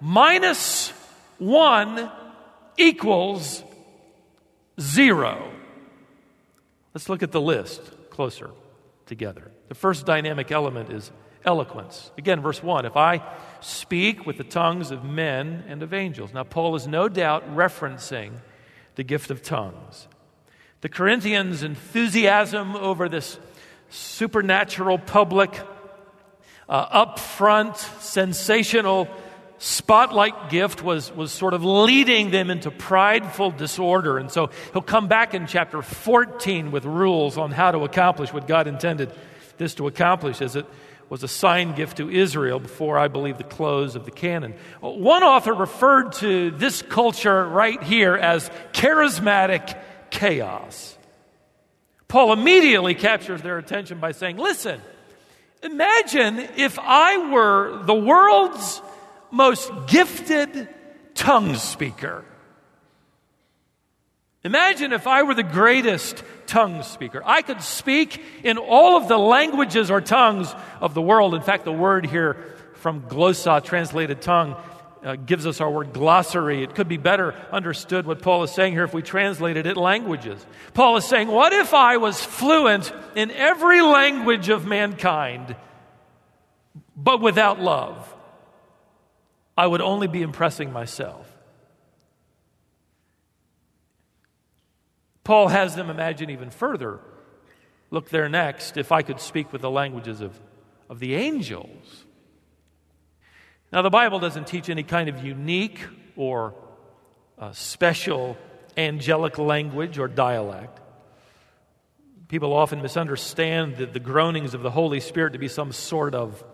minus 0.00 0.90
one 1.38 2.12
equals 2.76 3.64
zero. 4.80 5.50
Let's 6.94 7.08
look 7.08 7.24
at 7.24 7.32
the 7.32 7.40
list 7.40 7.82
closer 8.10 8.52
together. 9.06 9.50
The 9.68 9.74
first 9.74 10.04
dynamic 10.04 10.52
element 10.52 10.90
is 10.90 11.10
eloquence. 11.44 12.10
Again, 12.18 12.40
verse 12.40 12.62
1 12.62 12.84
If 12.84 12.96
I 12.96 13.22
speak 13.60 14.26
with 14.26 14.36
the 14.36 14.44
tongues 14.44 14.90
of 14.90 15.04
men 15.04 15.64
and 15.68 15.82
of 15.82 15.94
angels. 15.94 16.34
Now, 16.34 16.44
Paul 16.44 16.74
is 16.74 16.86
no 16.86 17.08
doubt 17.08 17.56
referencing 17.56 18.32
the 18.96 19.04
gift 19.04 19.30
of 19.30 19.42
tongues. 19.42 20.08
The 20.80 20.88
Corinthians' 20.88 21.62
enthusiasm 21.62 22.76
over 22.76 23.08
this 23.08 23.38
supernatural, 23.88 24.98
public, 24.98 25.58
uh, 26.68 27.06
upfront, 27.06 27.76
sensational 28.00 29.08
spotlight 29.58 30.50
gift 30.50 30.82
was, 30.82 31.12
was 31.12 31.32
sort 31.32 31.54
of 31.54 31.64
leading 31.64 32.30
them 32.30 32.50
into 32.50 32.70
prideful 32.70 33.50
disorder. 33.50 34.18
And 34.18 34.30
so 34.30 34.50
he'll 34.72 34.82
come 34.82 35.08
back 35.08 35.34
in 35.34 35.46
chapter 35.46 35.82
14 35.82 36.70
with 36.70 36.84
rules 36.84 37.38
on 37.38 37.50
how 37.50 37.70
to 37.70 37.80
accomplish 37.80 38.32
what 38.32 38.46
God 38.46 38.66
intended 38.66 39.12
this 39.56 39.74
to 39.76 39.86
accomplish 39.86 40.42
as 40.42 40.56
it 40.56 40.66
was 41.08 41.22
a 41.22 41.28
sign 41.28 41.74
gift 41.74 41.98
to 41.98 42.10
Israel 42.10 42.58
before, 42.58 42.98
I 42.98 43.08
believe, 43.08 43.38
the 43.38 43.44
close 43.44 43.94
of 43.94 44.04
the 44.04 44.10
canon. 44.10 44.54
One 44.80 45.22
author 45.22 45.54
referred 45.54 46.12
to 46.14 46.50
this 46.50 46.82
culture 46.82 47.46
right 47.46 47.80
here 47.82 48.16
as 48.16 48.50
charismatic 48.72 49.78
chaos. 50.10 50.98
Paul 52.08 52.32
immediately 52.32 52.94
captures 52.94 53.42
their 53.42 53.58
attention 53.58 53.98
by 54.00 54.12
saying, 54.12 54.36
Listen, 54.36 54.80
imagine 55.62 56.38
if 56.56 56.78
I 56.78 57.30
were 57.30 57.82
the 57.84 57.94
world's 57.94 58.80
most 59.36 59.70
gifted 59.86 60.68
tongue 61.14 61.54
speaker. 61.54 62.24
Imagine 64.44 64.92
if 64.92 65.06
I 65.06 65.24
were 65.24 65.34
the 65.34 65.42
greatest 65.42 66.22
tongue 66.46 66.82
speaker. 66.84 67.20
I 67.24 67.42
could 67.42 67.62
speak 67.62 68.22
in 68.44 68.58
all 68.58 68.96
of 68.96 69.08
the 69.08 69.18
languages 69.18 69.90
or 69.90 70.00
tongues 70.00 70.54
of 70.80 70.94
the 70.94 71.02
world. 71.02 71.34
In 71.34 71.42
fact, 71.42 71.64
the 71.64 71.72
word 71.72 72.06
here 72.06 72.36
from 72.74 73.02
glossa, 73.02 73.62
translated 73.64 74.22
tongue, 74.22 74.54
uh, 75.04 75.16
gives 75.16 75.46
us 75.46 75.60
our 75.60 75.70
word 75.70 75.92
glossary. 75.92 76.62
It 76.62 76.74
could 76.74 76.88
be 76.88 76.96
better 76.96 77.34
understood 77.50 78.06
what 78.06 78.22
Paul 78.22 78.44
is 78.44 78.52
saying 78.52 78.72
here 78.72 78.84
if 78.84 78.94
we 78.94 79.02
translated 79.02 79.66
it 79.66 79.76
languages. 79.76 80.44
Paul 80.74 80.96
is 80.96 81.04
saying, 81.04 81.28
What 81.28 81.52
if 81.52 81.74
I 81.74 81.96
was 81.96 82.24
fluent 82.24 82.92
in 83.14 83.30
every 83.32 83.82
language 83.82 84.48
of 84.48 84.64
mankind, 84.66 85.56
but 86.96 87.20
without 87.20 87.60
love? 87.60 88.15
I 89.56 89.66
would 89.66 89.80
only 89.80 90.06
be 90.06 90.22
impressing 90.22 90.72
myself. 90.72 91.32
Paul 95.24 95.48
has 95.48 95.74
them 95.74 95.90
imagine 95.90 96.30
even 96.30 96.50
further. 96.50 97.00
Look 97.90 98.10
there 98.10 98.28
next. 98.28 98.76
If 98.76 98.92
I 98.92 99.02
could 99.02 99.20
speak 99.20 99.52
with 99.52 99.62
the 99.62 99.70
languages 99.70 100.20
of, 100.20 100.38
of 100.88 101.00
the 101.00 101.14
angels, 101.14 102.06
now, 103.72 103.82
the 103.82 103.90
Bible 103.90 104.20
doesn't 104.20 104.46
teach 104.46 104.70
any 104.70 104.84
kind 104.84 105.08
of 105.08 105.24
unique 105.24 105.80
or 106.14 106.54
uh, 107.38 107.52
special 107.52 108.36
angelic 108.76 109.38
language 109.38 109.98
or 109.98 110.06
dialect. 110.06 110.80
People 112.28 112.52
often 112.52 112.80
misunderstand 112.80 113.76
the, 113.76 113.86
the, 113.86 114.00
groanings 114.00 114.54
of 114.54 114.62
the 114.62 114.70
Holy 114.70 115.00
Spirit 115.00 115.32
to 115.32 115.38
be 115.38 115.48
some 115.48 115.72
sort 115.72 116.14
of, 116.14 116.44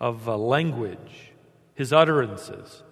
of 0.00 0.28
uh, 0.28 0.36
language, 0.36 1.32
his 1.74 1.92
utterances. 1.92 2.82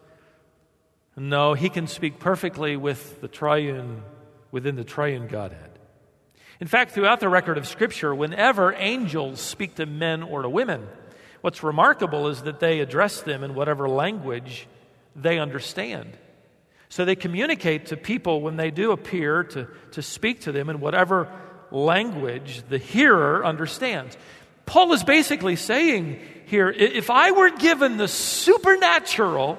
No, 1.16 1.54
he 1.54 1.68
can 1.68 1.86
speak 1.86 2.18
perfectly 2.18 2.76
with 2.76 3.20
the 3.20 3.28
triune, 3.28 4.02
within 4.50 4.76
the 4.76 4.84
triune 4.84 5.28
Godhead. 5.28 5.70
In 6.60 6.66
fact, 6.66 6.92
throughout 6.92 7.20
the 7.20 7.28
record 7.28 7.58
of 7.58 7.66
Scripture, 7.66 8.14
whenever 8.14 8.72
angels 8.72 9.40
speak 9.40 9.74
to 9.76 9.86
men 9.86 10.22
or 10.22 10.42
to 10.42 10.48
women, 10.48 10.86
What's 11.42 11.64
remarkable 11.64 12.28
is 12.28 12.42
that 12.42 12.60
they 12.60 12.78
address 12.80 13.20
them 13.20 13.42
in 13.42 13.54
whatever 13.54 13.88
language 13.88 14.68
they 15.16 15.40
understand. 15.40 16.16
So 16.88 17.04
they 17.04 17.16
communicate 17.16 17.86
to 17.86 17.96
people 17.96 18.40
when 18.40 18.56
they 18.56 18.70
do 18.70 18.92
appear 18.92 19.42
to, 19.44 19.66
to 19.92 20.02
speak 20.02 20.42
to 20.42 20.52
them 20.52 20.70
in 20.70 20.78
whatever 20.78 21.28
language 21.72 22.62
the 22.68 22.78
hearer 22.78 23.44
understands. 23.44 24.16
Paul 24.66 24.92
is 24.92 25.02
basically 25.02 25.56
saying 25.56 26.20
here 26.46 26.68
if 26.70 27.10
I 27.10 27.30
were 27.30 27.50
given 27.50 27.96
the 27.96 28.08
supernatural 28.08 29.58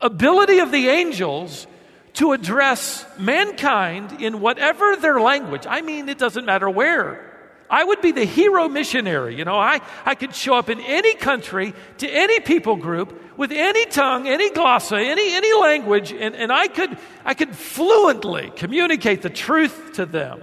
ability 0.00 0.58
of 0.60 0.72
the 0.72 0.88
angels 0.88 1.66
to 2.14 2.32
address 2.32 3.04
mankind 3.18 4.20
in 4.20 4.40
whatever 4.40 4.96
their 4.96 5.20
language, 5.20 5.66
I 5.68 5.82
mean, 5.82 6.08
it 6.08 6.18
doesn't 6.18 6.44
matter 6.44 6.68
where 6.68 7.30
I 7.70 7.84
would 7.84 8.00
be 8.00 8.10
the 8.10 8.24
hero 8.24 8.68
missionary. 8.68 9.36
You 9.36 9.44
know, 9.44 9.56
I, 9.56 9.80
I 10.04 10.16
could 10.16 10.34
show 10.34 10.56
up 10.56 10.68
in 10.68 10.80
any 10.80 11.14
country, 11.14 11.72
to 11.98 12.08
any 12.08 12.40
people 12.40 12.74
group, 12.74 13.38
with 13.38 13.52
any 13.52 13.86
tongue, 13.86 14.26
any 14.26 14.50
glossa, 14.50 15.02
any, 15.02 15.34
any 15.34 15.52
language, 15.54 16.12
and, 16.12 16.34
and 16.34 16.52
I, 16.52 16.66
could, 16.66 16.98
I 17.24 17.34
could 17.34 17.54
fluently 17.54 18.52
communicate 18.56 19.22
the 19.22 19.30
truth 19.30 19.92
to 19.94 20.04
them. 20.04 20.42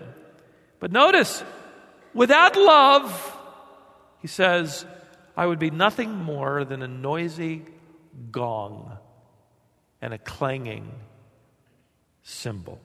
But 0.79 0.93
notice, 0.93 1.43
without 2.13 2.55
love, 2.55 3.37
he 4.21 4.27
says, 4.27 4.85
I 5.37 5.45
would 5.45 5.59
be 5.59 5.69
nothing 5.69 6.11
more 6.11 6.65
than 6.65 6.81
a 6.81 6.87
noisy 6.87 7.63
gong 8.31 8.97
and 10.01 10.11
a 10.11 10.17
clanging 10.17 10.91
cymbal. 12.23 12.81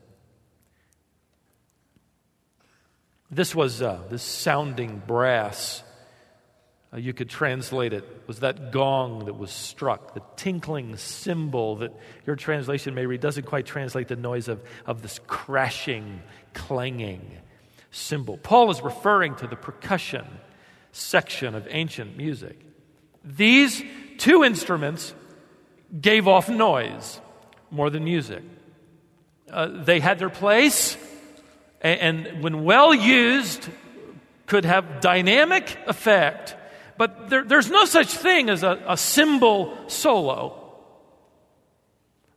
This 3.30 3.54
was 3.54 3.80
uh, 3.80 4.02
this 4.10 4.22
sounding 4.22 5.02
brass. 5.06 5.82
Uh, 6.92 6.98
you 6.98 7.14
could 7.14 7.30
translate 7.30 7.94
it 7.94 8.04
was 8.26 8.40
that 8.40 8.70
gong 8.70 9.24
that 9.24 9.38
was 9.38 9.50
struck, 9.50 10.12
the 10.12 10.22
tinkling 10.36 10.98
cymbal 10.98 11.76
that 11.76 11.94
your 12.26 12.36
translation 12.36 12.94
may 12.94 13.06
read 13.06 13.22
doesn't 13.22 13.46
quite 13.46 13.64
translate 13.64 14.08
the 14.08 14.16
noise 14.16 14.48
of, 14.48 14.62
of 14.84 15.00
this 15.00 15.18
crashing, 15.26 16.20
clanging 16.52 17.26
cymbal. 17.90 18.36
Paul 18.36 18.70
is 18.70 18.82
referring 18.82 19.36
to 19.36 19.46
the 19.46 19.56
percussion 19.56 20.26
section 20.92 21.54
of 21.54 21.66
ancient 21.70 22.16
music. 22.16 22.58
These 23.24 23.82
two 24.18 24.44
instruments 24.44 25.14
gave 26.00 26.28
off 26.28 26.48
noise 26.48 27.20
more 27.70 27.90
than 27.90 28.04
music. 28.04 28.42
Uh, 29.50 29.66
they 29.66 30.00
had 30.00 30.18
their 30.18 30.30
place 30.30 30.96
and 31.82 32.42
when 32.42 32.62
well 32.62 32.94
used, 32.94 33.68
could 34.46 34.64
have 34.64 35.00
dynamic 35.00 35.76
effect. 35.86 36.54
But 36.96 37.28
there, 37.28 37.42
there's 37.42 37.70
no 37.70 37.84
such 37.84 38.08
thing 38.08 38.50
as 38.50 38.62
a, 38.62 38.80
a 38.86 38.96
cymbal 38.96 39.76
solo. 39.88 40.58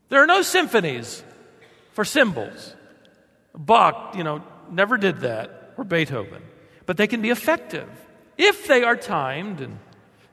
There 0.09 0.21
are 0.21 0.27
no 0.27 0.41
symphonies 0.41 1.23
for 1.93 2.03
cymbals. 2.05 2.75
Bach, 3.55 4.15
you 4.15 4.23
know, 4.23 4.43
never 4.71 4.97
did 4.97 5.19
that, 5.19 5.73
or 5.77 5.83
Beethoven. 5.83 6.41
But 6.85 6.97
they 6.97 7.07
can 7.07 7.21
be 7.21 7.29
effective 7.29 7.89
if 8.37 8.67
they 8.67 8.83
are 8.83 8.95
timed 8.95 9.61
and, 9.61 9.79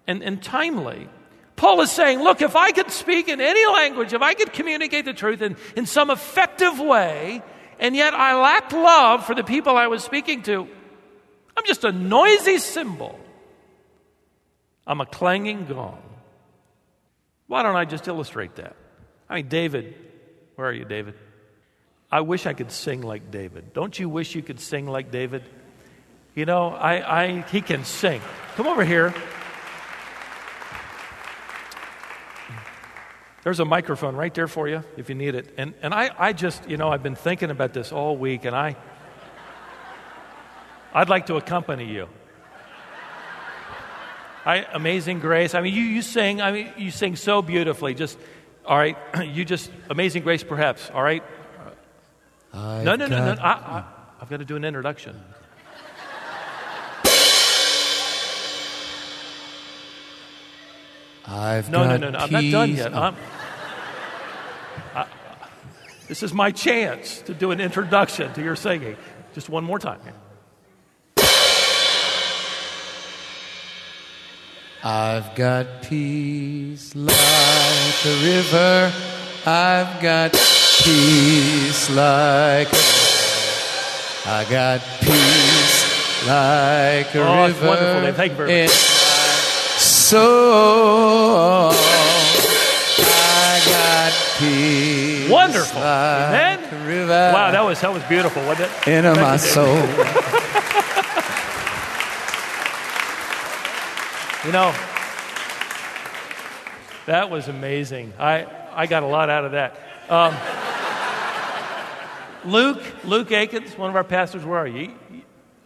and, 0.06 0.22
and 0.22 0.42
timely. 0.42 1.08
Paul 1.56 1.80
is 1.82 1.90
saying, 1.90 2.20
look, 2.20 2.42
if 2.42 2.56
I 2.56 2.72
could 2.72 2.90
speak 2.90 3.28
in 3.28 3.40
any 3.40 3.64
language, 3.66 4.12
if 4.12 4.22
I 4.22 4.34
could 4.34 4.52
communicate 4.52 5.04
the 5.04 5.12
truth 5.12 5.42
in, 5.42 5.56
in 5.76 5.86
some 5.86 6.10
effective 6.10 6.78
way, 6.80 7.42
and 7.78 7.94
yet 7.94 8.14
I 8.14 8.40
lacked 8.40 8.72
love 8.72 9.26
for 9.26 9.34
the 9.34 9.44
people 9.44 9.76
I 9.76 9.86
was 9.86 10.02
speaking 10.02 10.42
to, 10.44 10.66
I'm 11.56 11.64
just 11.66 11.84
a 11.84 11.92
noisy 11.92 12.58
cymbal. 12.58 13.18
I'm 14.86 15.00
a 15.00 15.06
clanging 15.06 15.66
gong. 15.66 16.02
Why 17.46 17.62
don't 17.62 17.76
I 17.76 17.84
just 17.84 18.08
illustrate 18.08 18.56
that? 18.56 18.74
I 19.28 19.36
mean, 19.36 19.48
David, 19.48 19.94
where 20.56 20.68
are 20.68 20.72
you, 20.72 20.84
David? 20.84 21.14
I 22.10 22.20
wish 22.20 22.46
I 22.46 22.52
could 22.52 22.72
sing 22.72 23.02
like 23.02 23.30
David. 23.30 23.72
Don't 23.72 23.98
you 23.98 24.08
wish 24.08 24.34
you 24.34 24.42
could 24.42 24.60
sing 24.60 24.86
like 24.86 25.10
David? 25.10 25.44
You 26.34 26.46
know, 26.46 26.70
I, 26.70 27.22
I, 27.22 27.40
he 27.50 27.60
can 27.60 27.84
sing. 27.84 28.20
Come 28.56 28.66
over 28.66 28.84
here. 28.84 29.14
There's 33.44 33.60
a 33.60 33.64
microphone 33.64 34.14
right 34.14 34.32
there 34.32 34.46
for 34.48 34.68
you 34.68 34.84
if 34.96 35.08
you 35.08 35.14
need 35.14 35.34
it. 35.34 35.52
And, 35.58 35.74
and 35.82 35.92
I, 35.92 36.10
I 36.16 36.32
just, 36.32 36.68
you 36.70 36.76
know, 36.76 36.90
I've 36.90 37.02
been 37.02 37.16
thinking 37.16 37.50
about 37.50 37.74
this 37.74 37.92
all 37.92 38.16
week, 38.16 38.44
and 38.44 38.54
I, 38.54 38.76
I'd 40.94 41.08
like 41.08 41.26
to 41.26 41.36
accompany 41.36 41.86
you. 41.86 42.08
I, 44.46 44.66
Amazing 44.72 45.20
Grace. 45.20 45.54
I 45.54 45.60
mean, 45.60 45.74
you, 45.74 45.82
you 45.82 46.02
sing, 46.02 46.40
I 46.40 46.52
mean, 46.52 46.72
you 46.76 46.90
sing 46.90 47.16
so 47.16 47.42
beautifully. 47.42 47.94
Just, 47.94 48.18
all 48.64 48.78
right, 48.78 48.96
you 49.24 49.44
just, 49.44 49.70
Amazing 49.90 50.22
Grace, 50.22 50.44
perhaps, 50.44 50.90
all 50.94 51.02
right? 51.02 51.22
I've 52.54 52.84
no, 52.84 52.96
no, 52.96 53.06
no, 53.06 53.34
no. 53.34 53.40
I, 53.40 53.52
I, 53.52 53.84
I've 54.20 54.30
got 54.30 54.38
to 54.38 54.44
do 54.44 54.56
an 54.56 54.64
introduction. 54.64 55.18
I've 61.26 61.70
No, 61.70 61.84
no, 61.84 61.96
no, 61.96 62.10
no. 62.10 62.18
I'm 62.18 62.30
not 62.30 62.44
done 62.50 62.74
yet. 62.74 62.92
Oh, 62.94 63.14
I- 64.94 65.06
this 66.08 66.22
is 66.22 66.32
my 66.34 66.50
chance 66.50 67.20
to 67.22 67.32
do 67.34 67.50
an 67.52 67.60
introduction 67.60 68.32
to 68.34 68.42
your 68.42 68.56
singing. 68.56 68.96
Just 69.34 69.48
one 69.48 69.64
more 69.64 69.78
time. 69.78 70.00
I've 74.84 75.34
got 75.36 75.82
peace 75.82 76.94
like 76.96 77.14
a 78.04 78.24
river. 78.24 78.92
I've 79.46 80.02
got 80.02 80.32
peace 80.32 81.88
like 81.90 82.68
a 82.72 82.82
I 84.24 84.44
got 84.50 84.80
peace 85.00 86.26
like 86.26 87.14
a 87.14 87.22
Oh, 87.26 87.44
it's 87.46 87.54
river. 87.58 87.66
wonderful, 87.68 88.00
Dave. 88.02 88.16
Thank 88.16 88.32
you 88.32 88.36
very 88.38 88.62
much. 88.66 88.70
Soul. 90.12 91.70
I 93.00 93.62
got 93.66 94.12
peace. 94.38 95.30
Wonderful. 95.30 95.80
Like 95.80 95.88
Amen. 96.28 97.32
Wow, 97.32 97.50
that 97.50 97.64
was, 97.64 97.80
that 97.80 97.92
was 97.92 98.02
beautiful, 98.04 98.42
wasn't 98.44 98.70
it? 98.70 98.88
in 98.88 99.04
Thank 99.04 99.20
my 99.20 99.32
you, 99.32 99.38
soul. 99.38 99.76
You 104.44 104.50
know, 104.50 104.74
that 107.06 107.30
was 107.30 107.46
amazing. 107.46 108.12
I, 108.18 108.48
I 108.72 108.86
got 108.88 109.04
a 109.04 109.06
lot 109.06 109.30
out 109.30 109.44
of 109.44 109.52
that. 109.52 109.78
Um, 110.10 110.34
Luke, 112.44 112.82
Luke 113.04 113.30
Akins, 113.30 113.78
one 113.78 113.88
of 113.88 113.94
our 113.94 114.02
pastors, 114.02 114.44
where 114.44 114.58
are 114.58 114.66
you? 114.66 114.90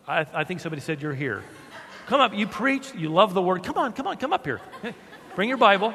I, 0.06 0.26
I 0.30 0.44
think 0.44 0.60
somebody 0.60 0.82
said 0.82 1.00
you're 1.00 1.14
here. 1.14 1.42
Come 2.06 2.20
up. 2.20 2.34
You 2.34 2.46
preach. 2.46 2.94
You 2.94 3.08
love 3.08 3.34
the 3.34 3.42
word. 3.42 3.62
Come 3.62 3.76
on, 3.78 3.92
come 3.92 4.06
on, 4.06 4.16
come 4.16 4.32
up 4.32 4.44
here. 4.44 4.60
Bring 5.34 5.48
your 5.48 5.58
Bible. 5.58 5.92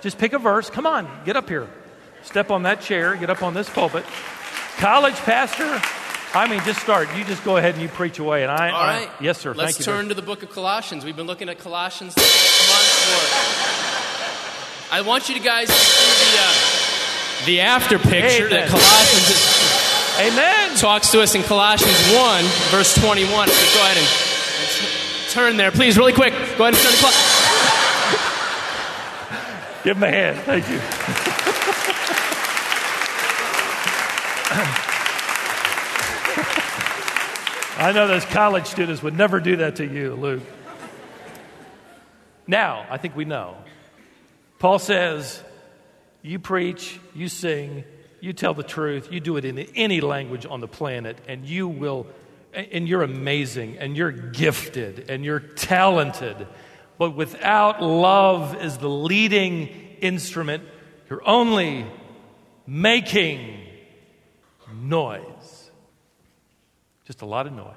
Just 0.00 0.18
pick 0.18 0.32
a 0.32 0.38
verse. 0.38 0.70
Come 0.70 0.86
on, 0.86 1.08
get 1.24 1.36
up 1.36 1.48
here. 1.48 1.68
Step 2.22 2.50
on 2.50 2.62
that 2.64 2.80
chair. 2.80 3.16
Get 3.16 3.30
up 3.30 3.42
on 3.42 3.54
this 3.54 3.68
pulpit. 3.68 4.04
College 4.78 5.14
pastor. 5.16 5.80
I 6.32 6.46
mean, 6.48 6.60
just 6.64 6.80
start. 6.80 7.08
You 7.16 7.24
just 7.24 7.42
go 7.44 7.56
ahead 7.56 7.74
and 7.74 7.82
you 7.82 7.88
preach 7.88 8.18
away. 8.18 8.42
And 8.44 8.52
I, 8.52 8.70
all 8.70 8.80
right. 8.80 8.94
I- 8.94 9.04
right. 9.06 9.10
yes, 9.20 9.38
sir. 9.38 9.52
Let's 9.52 9.76
Thank 9.76 9.78
you. 9.80 9.84
turn 9.92 10.08
to 10.08 10.14
the 10.14 10.22
book 10.22 10.42
of 10.42 10.50
Colossians. 10.50 11.04
We've 11.04 11.16
been 11.16 11.26
looking 11.26 11.48
at 11.48 11.58
Colossians 11.58 12.14
this 12.14 12.68
month. 12.68 12.86
For, 14.88 14.94
I 14.94 15.02
want 15.02 15.28
you 15.28 15.34
to 15.34 15.40
guys 15.40 15.68
to 15.68 15.74
see 15.74 16.36
the, 16.36 16.42
uh, 16.42 17.46
the 17.46 17.60
after 17.60 17.98
picture 17.98 18.46
Amen. 18.46 18.50
that 18.50 18.68
Colossians 18.68 19.30
is, 19.30 20.32
Amen. 20.32 20.76
talks 20.76 21.10
to 21.12 21.20
us 21.20 21.34
in 21.34 21.42
Colossians 21.42 21.98
1, 22.14 22.44
verse 22.70 22.94
21. 22.94 23.26
Go 23.28 23.42
ahead 23.42 23.96
and, 23.96 24.29
turn 25.30 25.56
there, 25.56 25.70
please, 25.70 25.96
really 25.96 26.12
quick. 26.12 26.32
Go 26.32 26.66
ahead 26.66 26.74
and 26.74 26.76
turn 26.76 26.92
the 26.92 26.98
clock. 26.98 27.14
Give 29.84 29.96
him 29.96 30.02
a 30.02 30.10
hand. 30.10 30.38
Thank 30.40 30.68
you. 30.68 30.80
I 37.82 37.92
know 37.92 38.06
those 38.06 38.26
college 38.26 38.66
students 38.66 39.02
would 39.02 39.16
never 39.16 39.40
do 39.40 39.56
that 39.56 39.76
to 39.76 39.86
you, 39.86 40.14
Luke. 40.14 40.42
Now, 42.46 42.84
I 42.90 42.98
think 42.98 43.16
we 43.16 43.24
know. 43.24 43.56
Paul 44.58 44.78
says, 44.78 45.42
You 46.20 46.38
preach, 46.38 47.00
you 47.14 47.28
sing, 47.28 47.84
you 48.20 48.34
tell 48.34 48.52
the 48.52 48.62
truth, 48.62 49.10
you 49.10 49.20
do 49.20 49.38
it 49.38 49.46
in 49.46 49.58
any 49.58 50.02
language 50.02 50.44
on 50.44 50.60
the 50.60 50.68
planet, 50.68 51.16
and 51.26 51.46
you 51.46 51.68
will, 51.68 52.06
and 52.52 52.88
you're 52.88 53.02
amazing, 53.02 53.78
and 53.78 53.96
you're 53.96 54.12
gifted, 54.12 55.10
and 55.10 55.24
you're 55.24 55.40
talented. 55.40 56.46
But 56.98 57.16
without 57.16 57.82
love 57.82 58.54
as 58.54 58.78
the 58.78 58.88
leading 58.88 59.68
instrument, 60.00 60.64
you're 61.08 61.26
only 61.26 61.86
making 62.66 63.58
noise. 64.72 65.70
Just 67.04 67.22
a 67.22 67.26
lot 67.26 67.46
of 67.46 67.52
noise. 67.52 67.74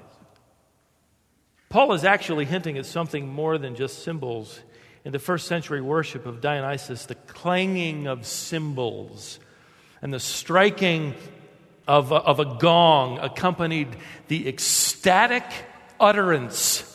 Paul 1.68 1.92
is 1.92 2.04
actually 2.04 2.44
hinting 2.44 2.78
at 2.78 2.86
something 2.86 3.26
more 3.26 3.58
than 3.58 3.74
just 3.74 4.04
cymbals. 4.04 4.60
In 5.04 5.12
the 5.12 5.18
first 5.18 5.48
century 5.48 5.80
worship 5.80 6.24
of 6.24 6.40
Dionysus, 6.40 7.06
the 7.06 7.16
clanging 7.16 8.06
of 8.06 8.26
cymbals 8.26 9.40
and 10.00 10.14
the 10.14 10.20
striking 10.20 11.14
of 11.86 12.12
a, 12.12 12.16
of 12.16 12.40
a 12.40 12.56
gong 12.58 13.18
accompanied 13.18 13.88
the 14.28 14.48
ecstatic 14.48 15.44
utterance 16.00 16.90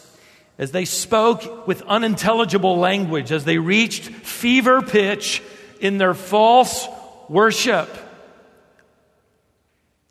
as 0.57 0.71
they 0.71 0.85
spoke 0.85 1.67
with 1.67 1.81
unintelligible 1.83 2.77
language, 2.77 3.31
as 3.31 3.45
they 3.45 3.57
reached 3.57 4.03
fever 4.03 4.81
pitch 4.81 5.41
in 5.79 5.97
their 5.97 6.13
false 6.13 6.87
worship. 7.29 7.87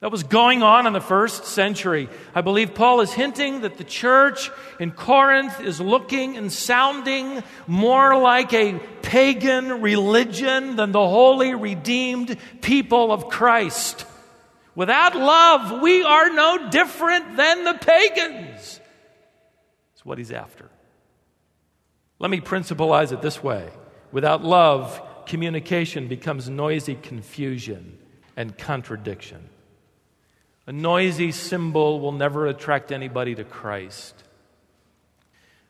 That 0.01 0.13
was 0.13 0.23
going 0.23 0.63
on 0.63 0.87
in 0.87 0.93
the 0.93 1.01
first 1.01 1.45
century. 1.45 2.09
I 2.33 2.41
believe 2.41 2.73
Paul 2.73 3.01
is 3.01 3.13
hinting 3.13 3.63
that 3.63 3.79
the 3.79 3.85
church 3.85 4.49
in 4.79 4.93
Corinth 4.93 5.61
is 5.61 5.81
looking 5.81 6.37
and 6.37 6.53
sounding 6.53 7.43
more 7.67 8.17
like 8.17 8.55
a 8.55 8.79
pagan 9.03 9.83
religion 9.83 10.77
than 10.77 10.93
the 10.93 11.07
holy, 11.07 11.55
redeemed 11.55 12.37
people 12.63 13.11
of 13.11 13.29
Christ. 13.29 14.07
Without 14.79 15.17
love, 15.17 15.83
we 15.83 16.05
are 16.05 16.31
no 16.31 16.71
different 16.71 17.37
than 17.37 17.65
the 17.65 17.75
pagans. 17.75 18.79
That's 19.91 20.05
what 20.05 20.19
he's 20.19 20.31
after. 20.31 20.71
Let 22.21 22.31
me 22.31 22.41
principalize 22.41 23.11
it 23.11 23.21
this 23.21 23.43
way 23.43 23.71
without 24.13 24.45
love, 24.45 25.03
communication 25.27 26.07
becomes 26.07 26.49
noisy 26.49 26.95
confusion 26.95 27.99
and 28.37 28.57
contradiction. 28.57 29.49
A 30.69 30.73
noisy 30.73 31.33
cymbal 31.33 31.99
will 31.99 32.13
never 32.13 32.47
attract 32.47 32.93
anybody 32.93 33.35
to 33.35 33.43
Christ. 33.43 34.15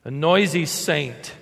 A 0.05 0.11
noisy 0.11 0.66
saint 0.66 1.33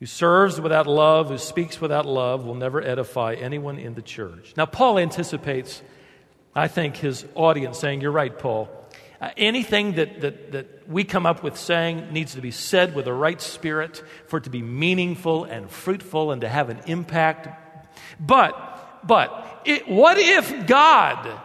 who 0.00 0.04
serves 0.04 0.60
without 0.60 0.86
love, 0.86 1.30
who 1.30 1.38
speaks 1.38 1.80
without 1.80 2.04
love, 2.04 2.44
will 2.44 2.56
never 2.56 2.82
edify 2.82 3.32
anyone 3.32 3.78
in 3.78 3.94
the 3.94 4.02
church. 4.02 4.52
Now, 4.54 4.66
Paul 4.66 4.98
anticipates, 4.98 5.80
I 6.54 6.68
think, 6.68 6.96
his 6.96 7.24
audience 7.34 7.78
saying, 7.78 8.00
You're 8.00 8.10
right, 8.10 8.36
Paul. 8.36 8.68
Uh, 9.20 9.30
anything 9.36 9.94
that, 9.96 10.22
that, 10.22 10.52
that 10.52 10.88
we 10.88 11.04
come 11.04 11.26
up 11.26 11.42
with 11.42 11.58
saying 11.58 12.10
needs 12.10 12.34
to 12.34 12.40
be 12.40 12.50
said 12.50 12.94
with 12.94 13.04
the 13.04 13.12
right 13.12 13.40
spirit 13.40 14.02
for 14.26 14.38
it 14.38 14.44
to 14.44 14.50
be 14.50 14.62
meaningful 14.62 15.44
and 15.44 15.70
fruitful 15.70 16.32
and 16.32 16.40
to 16.40 16.48
have 16.48 16.70
an 16.70 16.80
impact. 16.86 17.48
But, 18.18 19.06
but, 19.06 19.62
it, 19.66 19.86
what 19.88 20.16
if 20.18 20.66
God 20.66 21.40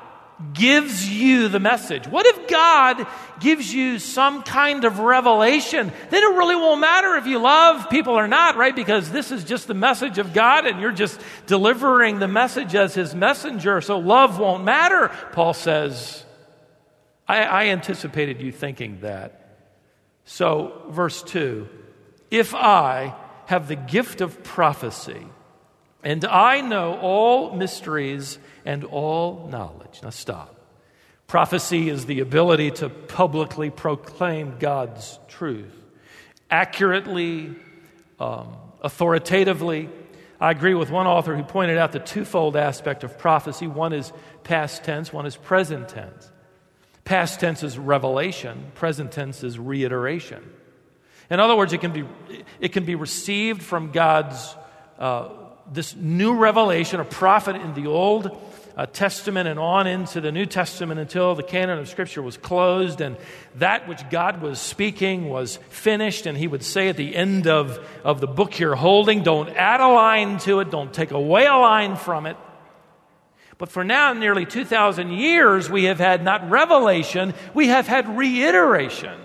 gives 0.53 1.07
you 1.07 1.47
the 1.47 1.59
message? 1.59 2.07
What 2.07 2.25
if 2.25 2.47
God 2.47 3.07
gives 3.39 3.73
you 3.73 3.99
some 3.99 4.43
kind 4.43 4.83
of 4.83 4.99
revelation? 4.99 5.91
Then 6.09 6.23
it 6.23 6.37
really 6.37 6.55
won't 6.55 6.81
matter 6.81 7.15
if 7.15 7.25
you 7.25 7.39
love 7.39 7.89
people 7.89 8.13
or 8.13 8.27
not, 8.27 8.57
right? 8.57 8.75
Because 8.75 9.11
this 9.11 9.31
is 9.31 9.43
just 9.43 9.67
the 9.67 9.73
message 9.73 10.17
of 10.17 10.33
God 10.33 10.65
and 10.65 10.81
you're 10.81 10.91
just 10.91 11.19
delivering 11.47 12.19
the 12.19 12.27
message 12.27 12.75
as 12.75 12.93
his 12.93 13.15
messenger. 13.15 13.81
So 13.81 13.99
love 13.99 14.39
won't 14.39 14.63
matter, 14.63 15.09
Paul 15.31 15.53
says. 15.53 16.23
I, 17.27 17.43
I 17.43 17.65
anticipated 17.67 18.41
you 18.41 18.51
thinking 18.51 18.99
that. 19.01 19.41
So, 20.25 20.83
verse 20.89 21.23
2 21.23 21.67
If 22.29 22.53
I, 22.53 23.15
have 23.45 23.67
the 23.67 23.75
gift 23.75 24.21
of 24.21 24.43
prophecy, 24.43 25.27
and 26.05 26.23
I 26.23 26.61
know 26.61 26.97
all 26.99 27.53
mysteries 27.53 28.39
and 28.63 28.85
all 28.85 29.49
knowledge. 29.51 29.99
Now, 30.01 30.11
stop. 30.11 30.55
Prophecy 31.27 31.89
is 31.89 32.05
the 32.05 32.21
ability 32.21 32.71
to 32.71 32.89
publicly 32.89 33.71
proclaim 33.71 34.57
God's 34.59 35.19
truth 35.27 35.73
accurately, 36.49 37.55
um, 38.19 38.55
authoritatively. 38.81 39.89
I 40.39 40.51
agree 40.51 40.73
with 40.73 40.91
one 40.91 41.07
author 41.07 41.35
who 41.35 41.43
pointed 41.43 41.77
out 41.77 41.91
the 41.91 41.99
twofold 41.99 42.55
aspect 42.55 43.03
of 43.03 43.17
prophecy 43.17 43.67
one 43.67 43.93
is 43.93 44.13
past 44.43 44.83
tense, 44.83 45.11
one 45.11 45.25
is 45.25 45.35
present 45.35 45.89
tense. 45.89 46.31
Past 47.03 47.39
tense 47.39 47.63
is 47.63 47.77
revelation, 47.77 48.71
present 48.75 49.11
tense 49.11 49.43
is 49.43 49.57
reiteration. 49.57 50.43
In 51.29 51.39
other 51.39 51.55
words, 51.55 51.73
it 51.73 51.81
can 51.81 51.91
be, 51.91 52.05
it 52.59 52.73
can 52.73 52.85
be 52.85 52.95
received 52.95 53.63
from 53.63 53.91
God's, 53.91 54.55
uh, 54.99 55.29
this 55.71 55.95
new 55.95 56.35
revelation, 56.35 56.99
a 56.99 57.05
prophet 57.05 57.55
in 57.55 57.73
the 57.73 57.87
Old 57.87 58.37
uh, 58.77 58.85
Testament 58.85 59.47
and 59.47 59.59
on 59.59 59.87
into 59.87 60.21
the 60.21 60.31
New 60.31 60.45
Testament 60.45 60.99
until 60.99 61.35
the 61.35 61.43
canon 61.43 61.79
of 61.79 61.87
Scripture 61.87 62.21
was 62.21 62.37
closed 62.37 63.01
and 63.01 63.15
that 63.55 63.87
which 63.87 64.01
God 64.09 64.41
was 64.41 64.59
speaking 64.59 65.29
was 65.29 65.57
finished. 65.69 66.25
And 66.25 66.37
He 66.37 66.47
would 66.47 66.63
say 66.63 66.89
at 66.89 66.97
the 66.97 67.15
end 67.15 67.47
of, 67.47 67.79
of 68.03 68.19
the 68.19 68.27
book 68.27 68.59
you're 68.59 68.75
holding, 68.75 69.23
don't 69.23 69.49
add 69.49 69.79
a 69.81 69.87
line 69.87 70.39
to 70.39 70.59
it, 70.59 70.71
don't 70.71 70.93
take 70.93 71.11
away 71.11 71.45
a 71.45 71.55
line 71.55 71.95
from 71.95 72.25
it. 72.25 72.37
But 73.57 73.69
for 73.69 73.85
now, 73.85 74.11
nearly 74.11 74.45
2,000 74.45 75.11
years, 75.11 75.69
we 75.69 75.85
have 75.85 75.97
had 75.97 76.23
not 76.23 76.49
revelation, 76.49 77.33
we 77.53 77.67
have 77.67 77.87
had 77.87 78.17
reiteration. 78.17 79.17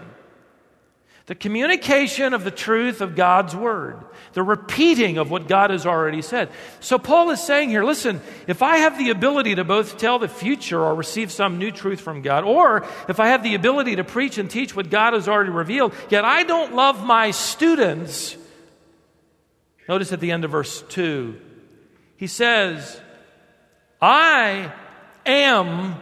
The 1.31 1.37
communication 1.37 2.35
of 2.35 2.43
the 2.43 2.51
truth 2.51 3.01
of 3.01 3.14
God's 3.14 3.55
word, 3.55 4.05
the 4.33 4.43
repeating 4.43 5.16
of 5.16 5.31
what 5.31 5.47
God 5.47 5.71
has 5.71 5.87
already 5.87 6.23
said. 6.23 6.51
So 6.81 6.99
Paul 6.99 7.31
is 7.31 7.40
saying 7.40 7.69
here 7.69 7.85
listen, 7.85 8.21
if 8.49 8.64
I 8.64 8.79
have 8.79 8.99
the 8.99 9.11
ability 9.11 9.55
to 9.55 9.62
both 9.62 9.97
tell 9.97 10.19
the 10.19 10.27
future 10.27 10.81
or 10.81 10.93
receive 10.93 11.31
some 11.31 11.57
new 11.57 11.71
truth 11.71 12.01
from 12.01 12.23
God, 12.23 12.43
or 12.43 12.85
if 13.09 13.21
I 13.21 13.29
have 13.29 13.45
the 13.45 13.55
ability 13.55 13.95
to 13.95 14.03
preach 14.03 14.38
and 14.38 14.51
teach 14.51 14.75
what 14.75 14.90
God 14.90 15.12
has 15.12 15.29
already 15.29 15.51
revealed, 15.51 15.95
yet 16.09 16.25
I 16.25 16.43
don't 16.43 16.75
love 16.75 17.07
my 17.07 17.31
students, 17.31 18.37
notice 19.88 20.12
at 20.12 20.19
the 20.19 20.33
end 20.33 20.45
of 20.45 20.51
verse 20.51 20.83
2, 20.88 21.40
he 22.16 22.27
says, 22.27 23.01
I 24.03 24.73
am 25.25 25.95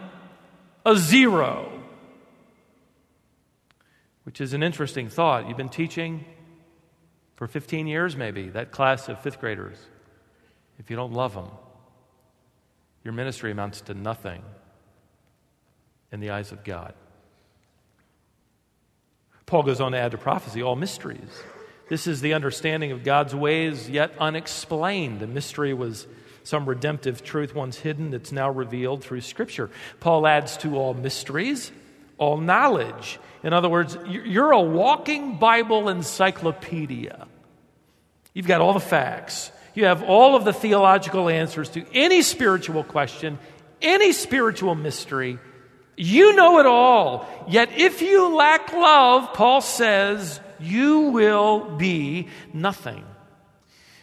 a 0.86 0.96
zero 0.96 1.67
which 4.28 4.42
is 4.42 4.52
an 4.52 4.62
interesting 4.62 5.08
thought. 5.08 5.48
You've 5.48 5.56
been 5.56 5.70
teaching 5.70 6.22
for 7.36 7.46
15 7.46 7.86
years, 7.86 8.14
maybe, 8.14 8.50
that 8.50 8.72
class 8.72 9.08
of 9.08 9.18
fifth 9.22 9.40
graders. 9.40 9.78
If 10.78 10.90
you 10.90 10.96
don't 10.96 11.14
love 11.14 11.32
them, 11.32 11.48
your 13.04 13.14
ministry 13.14 13.50
amounts 13.50 13.80
to 13.80 13.94
nothing 13.94 14.42
in 16.12 16.20
the 16.20 16.28
eyes 16.28 16.52
of 16.52 16.62
God. 16.62 16.92
Paul 19.46 19.62
goes 19.62 19.80
on 19.80 19.92
to 19.92 19.98
add 19.98 20.10
to 20.10 20.18
prophecy 20.18 20.62
all 20.62 20.76
mysteries. 20.76 21.42
This 21.88 22.06
is 22.06 22.20
the 22.20 22.34
understanding 22.34 22.92
of 22.92 23.04
God's 23.04 23.34
ways 23.34 23.88
yet 23.88 24.12
unexplained. 24.20 25.20
The 25.20 25.26
mystery 25.26 25.72
was 25.72 26.06
some 26.44 26.68
redemptive 26.68 27.24
truth 27.24 27.54
once 27.54 27.78
hidden 27.78 28.10
that's 28.10 28.30
now 28.30 28.50
revealed 28.50 29.02
through 29.02 29.22
Scripture. 29.22 29.70
Paul 30.00 30.26
adds 30.26 30.58
to 30.58 30.76
all 30.76 30.92
mysteries 30.92 31.72
all 32.18 32.36
knowledge. 32.36 33.18
In 33.42 33.52
other 33.52 33.68
words, 33.68 33.96
you're 34.06 34.50
a 34.50 34.60
walking 34.60 35.38
Bible 35.38 35.88
encyclopedia. 35.88 37.26
You've 38.34 38.46
got 38.46 38.60
all 38.60 38.74
the 38.74 38.80
facts, 38.80 39.50
you 39.74 39.84
have 39.86 40.02
all 40.02 40.34
of 40.34 40.44
the 40.44 40.52
theological 40.52 41.28
answers 41.28 41.70
to 41.70 41.84
any 41.94 42.22
spiritual 42.22 42.84
question, 42.84 43.38
any 43.80 44.12
spiritual 44.12 44.74
mystery. 44.74 45.38
You 45.96 46.34
know 46.34 46.58
it 46.58 46.66
all. 46.66 47.28
Yet 47.48 47.70
if 47.76 48.02
you 48.02 48.34
lack 48.36 48.72
love, 48.72 49.32
Paul 49.34 49.60
says, 49.60 50.40
you 50.60 51.00
will 51.10 51.76
be 51.76 52.28
nothing. 52.52 53.04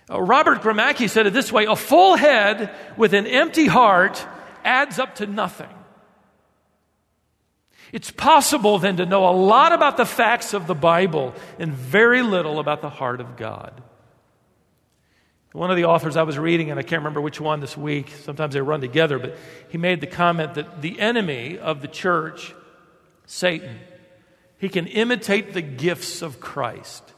Uh, 0.10 0.21
Robert 0.21 0.62
Gromacki 0.62 1.10
said 1.10 1.25
it 1.28 1.34
this 1.34 1.51
way 1.51 1.65
a 1.65 1.75
full 1.75 2.15
head 2.15 2.73
with 2.97 3.13
an 3.13 3.25
empty 3.25 3.65
heart 3.65 4.25
adds 4.63 4.99
up 4.99 5.15
to 5.15 5.28
nothing. 5.28 5.69
It's 7.91 8.12
possible 8.12 8.80
then 8.80 8.98
to 8.98 9.06
know 9.06 9.28
a 9.28 9.36
lot 9.36 9.71
about 9.71 9.98
the 9.98 10.06
facts 10.06 10.54
of 10.54 10.67
the 10.67 10.76
Bible 10.76 11.34
and 11.60 11.74
very 11.74 12.21
little 12.21 12.60
about 12.60 12.82
the 12.82 12.89
heart 12.89 13.21
of 13.21 13.38
God. 13.38 13.82
One 15.52 15.71
of 15.71 15.78
the 15.78 15.86
authors 15.86 16.17
I 16.17 16.24
was 16.24 16.38
reading, 16.38 16.69
and 16.69 16.78
I 16.78 16.84
can't 16.84 17.00
remember 17.00 17.21
which 17.21 17.39
one 17.39 17.62
this 17.62 17.78
week, 17.78 18.10
sometimes 18.24 18.54
they 18.54 18.62
run 18.62 18.82
together, 18.82 19.17
but 19.17 19.38
he 19.69 19.78
made 19.78 20.02
the 20.02 20.08
comment 20.08 20.56
that 20.56 20.82
the 20.82 21.00
enemy 21.00 21.58
of 21.58 21.82
the 21.82 21.88
church, 21.88 22.54
Satan, 23.26 23.80
he 24.58 24.67
can 24.67 24.86
imitate 24.88 25.54
the 25.54 25.62
gifts 25.62 26.21
of 26.21 26.41
Christ. 26.41 27.13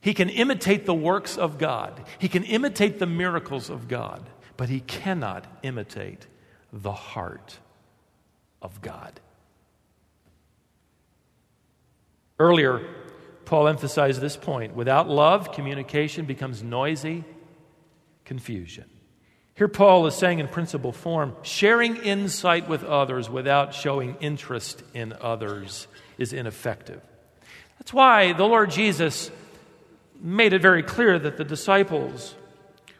He 0.00 0.12
can 0.12 0.28
imitate 0.28 0.86
the 0.86 0.94
works 0.94 1.38
of 1.38 1.56
God. 1.56 2.04
He 2.18 2.28
can 2.28 2.42
imitate 2.42 2.98
the 2.98 3.06
miracles 3.06 3.70
of 3.70 3.86
God, 3.86 4.28
but 4.56 4.68
he 4.68 4.80
cannot 4.80 5.46
imitate 5.62 6.26
the 6.72 6.92
heart 6.92 7.60
of 8.62 8.80
God. 8.80 9.20
Earlier, 12.38 12.80
Paul 13.44 13.68
emphasized 13.68 14.20
this 14.20 14.36
point 14.36 14.74
without 14.74 15.08
love, 15.08 15.52
communication 15.52 16.26
becomes 16.26 16.62
noisy 16.62 17.24
confusion. 18.24 18.84
Here, 19.54 19.68
Paul 19.68 20.06
is 20.06 20.14
saying 20.14 20.38
in 20.38 20.46
principle 20.46 20.92
form 20.92 21.34
sharing 21.42 21.96
insight 21.96 22.68
with 22.68 22.84
others 22.84 23.28
without 23.28 23.74
showing 23.74 24.16
interest 24.20 24.84
in 24.94 25.14
others 25.20 25.88
is 26.16 26.32
ineffective. 26.32 27.00
That's 27.78 27.92
why 27.92 28.34
the 28.34 28.44
Lord 28.44 28.70
Jesus 28.70 29.30
made 30.20 30.52
it 30.52 30.62
very 30.62 30.82
clear 30.82 31.18
that 31.18 31.36
the 31.36 31.44
disciples 31.44 32.34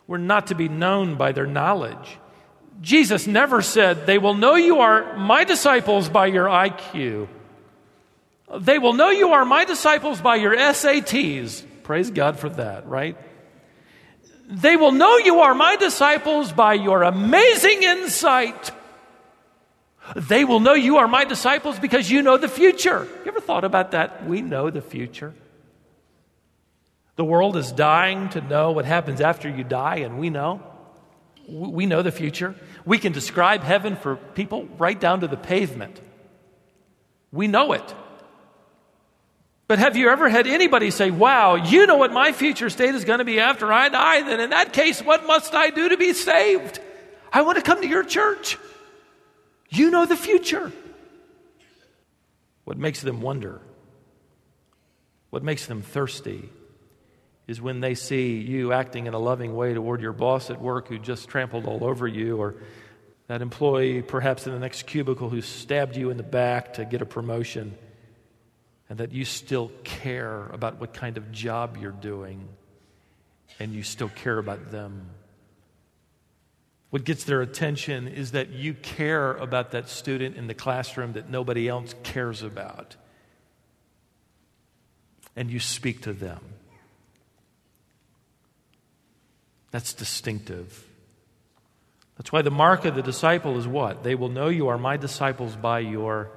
were 0.07 0.19
not 0.19 0.49
to 0.49 0.55
be 0.55 0.69
known 0.69 1.17
by 1.17 1.33
their 1.33 1.47
knowledge 1.47 2.19
Jesus 2.81 3.27
never 3.27 3.63
said, 3.63 4.07
They 4.07 4.19
will 4.19 4.35
know 4.35 4.55
you 4.55 4.81
are 4.81 5.17
my 5.17 5.45
disciples 5.45 6.09
by 6.09 6.27
your 6.27 6.47
IQ. 6.47 7.29
They 8.59 8.79
will 8.79 8.95
know 8.95 9.11
you 9.11 9.31
are 9.31 9.45
my 9.45 9.65
disciples 9.65 10.21
by 10.21 10.37
your 10.37 10.57
SATs. 10.57 11.65
Praise 11.83 12.11
God 12.11 12.39
for 12.39 12.49
that, 12.51 12.87
right? 12.87 13.17
They 14.49 14.77
will 14.77 14.93
know 14.93 15.19
you 15.19 15.41
are 15.41 15.55
my 15.55 15.77
disciples 15.77 16.53
by 16.53 16.75
your 16.75 17.03
amazing 17.03 17.83
insight. 17.83 18.71
They 20.17 20.47
will 20.47 20.61
know 20.61 20.73
you 20.73 20.99
are 20.99 21.09
my 21.09 21.25
disciples 21.25 21.79
because 21.79 22.11
you 22.11 22.23
know 22.23 22.39
the 22.39 22.49
future. 22.49 23.07
You 23.25 23.31
ever 23.31 23.41
thought 23.41 23.65
about 23.65 23.91
that? 23.91 24.27
We 24.27 24.41
know 24.41 24.71
the 24.71 24.81
future. 24.81 25.35
The 27.17 27.25
world 27.25 27.57
is 27.57 27.73
dying 27.73 28.31
to 28.31 28.41
know 28.41 28.71
what 28.71 28.87
happens 28.87 29.21
after 29.21 29.51
you 29.51 29.65
die, 29.65 29.97
and 29.97 30.19
we 30.19 30.31
know. 30.31 30.63
We 31.49 31.87
know 31.87 32.03
the 32.03 32.13
future. 32.13 32.55
We 32.85 32.99
can 32.99 33.13
describe 33.13 33.63
heaven 33.63 33.97
for 33.97 34.17
people 34.17 34.67
right 34.79 34.99
down 34.99 35.21
to 35.21 35.29
the 35.29 35.37
pavement. 35.37 36.01
We 37.33 37.47
know 37.49 37.73
it. 37.73 37.95
But 39.67 39.79
have 39.79 39.97
you 39.97 40.09
ever 40.09 40.29
had 40.29 40.47
anybody 40.47 40.91
say, 40.91 41.11
Wow, 41.11 41.57
you 41.57 41.87
know 41.87 41.97
what 41.97 42.13
my 42.13 42.33
future 42.33 42.71
state 42.71 42.95
is 42.95 43.05
going 43.05 43.19
to 43.19 43.25
be 43.25 43.41
after 43.41 43.73
I 43.73 43.89
die? 43.89 44.23
Then 44.23 44.41
in 44.41 44.51
that 44.51 44.73
case, 44.73 45.03
what 45.03 45.27
must 45.27 45.55
I 45.55 45.71
do 45.71 45.91
to 45.91 45.97
be 45.97 46.13
saved? 46.13 46.81
I 47.33 47.43
want 47.43 47.57
to 47.57 47.63
come 47.63 47.81
to 47.83 47.89
your 47.89 48.05
church. 48.05 48.59
You 49.69 49.91
know 49.91 50.07
the 50.07 50.17
future. 50.17 50.73
What 52.65 52.79
makes 52.79 53.03
them 53.03 53.21
wonder? 53.21 53.61
What 55.31 55.43
makes 55.43 55.67
them 55.67 55.83
thirsty? 55.83 56.49
Is 57.49 57.61
when 57.61 57.81
they 57.81 57.95
see 57.95 58.37
you 58.37 58.73
acting 58.73 59.07
in 59.07 59.15
a 59.15 59.19
loving 59.19 59.57
way 59.57 59.75
toward 59.75 60.01
your 60.03 60.13
boss 60.13 60.51
at 60.51 60.61
work 60.61 60.87
who 60.87 60.99
just 60.99 61.29
trampled 61.29 61.67
all 61.67 61.83
over 61.83 62.07
you, 62.07 62.37
or 62.37 62.55
that 63.27 63.43
employee 63.43 64.03
perhaps 64.03 64.47
in 64.47 64.53
the 64.53 64.59
next 64.59 64.83
cubicle 64.85 65.31
who 65.31 65.41
stabbed 65.41 65.97
you 65.97 66.11
in 66.11 66.19
the 66.19 66.23
back 66.23 66.75
to 66.75 66.85
get 66.85 67.03
a 67.03 67.07
promotion, 67.07 67.77
and 68.89 68.99
that 68.99 69.13
you 69.13 69.25
still 69.25 69.73
care 69.83 70.47
about 70.53 70.79
what 70.79 70.93
kind 70.93 71.17
of 71.17 71.33
job 71.33 71.79
you're 71.81 71.91
doing, 71.91 72.47
and 73.59 73.73
you 73.73 73.83
still 73.83 74.11
care 74.11 74.39
about 74.39 74.71
them. 74.71 75.09
What 76.91 77.05
gets 77.05 77.25
their 77.25 77.43
attention 77.43 78.09
is 78.09 78.33
that 78.33 78.51
you 78.51 78.73
care 78.75 79.35
about 79.35 79.73
that 79.73 79.89
student 79.89 80.37
in 80.37 80.47
the 80.47 80.55
classroom 80.55 81.15
that 81.15 81.29
nobody 81.29 81.69
else 81.69 81.95
cares 82.03 82.43
about. 82.43 82.97
And 85.37 85.51
you 85.51 85.61
speak 85.61 86.03
to 86.03 86.13
them. 86.15 86.41
That's 89.71 89.93
distinctive. 89.93 90.85
That's 92.17 92.33
why 92.33 92.43
the 92.43 92.51
mark 92.51 92.85
of 92.85 92.95
the 92.95 93.03
disciple 93.03 93.59
is 93.59 93.67
what? 93.67 94.03
They 94.03 94.15
will 94.15 94.29
know 94.29 94.49
you 94.49 94.69
are 94.69 94.79
my 94.79 94.97
disciples 94.97 95.55
by 95.57 95.81
your 95.81 96.31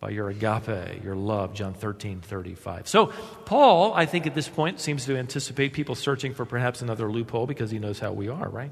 by 0.00 0.10
your 0.10 0.28
agape, 0.28 1.02
your 1.02 1.16
love, 1.16 1.54
John 1.54 1.72
13, 1.72 2.20
35. 2.20 2.86
So, 2.86 3.06
Paul, 3.46 3.94
I 3.94 4.04
think 4.04 4.26
at 4.26 4.34
this 4.34 4.46
point, 4.46 4.78
seems 4.78 5.06
to 5.06 5.16
anticipate 5.16 5.72
people 5.72 5.94
searching 5.94 6.34
for 6.34 6.44
perhaps 6.44 6.82
another 6.82 7.10
loophole 7.10 7.46
because 7.46 7.70
he 7.70 7.78
knows 7.78 8.00
how 8.00 8.12
we 8.12 8.28
are, 8.28 8.46
right? 8.50 8.70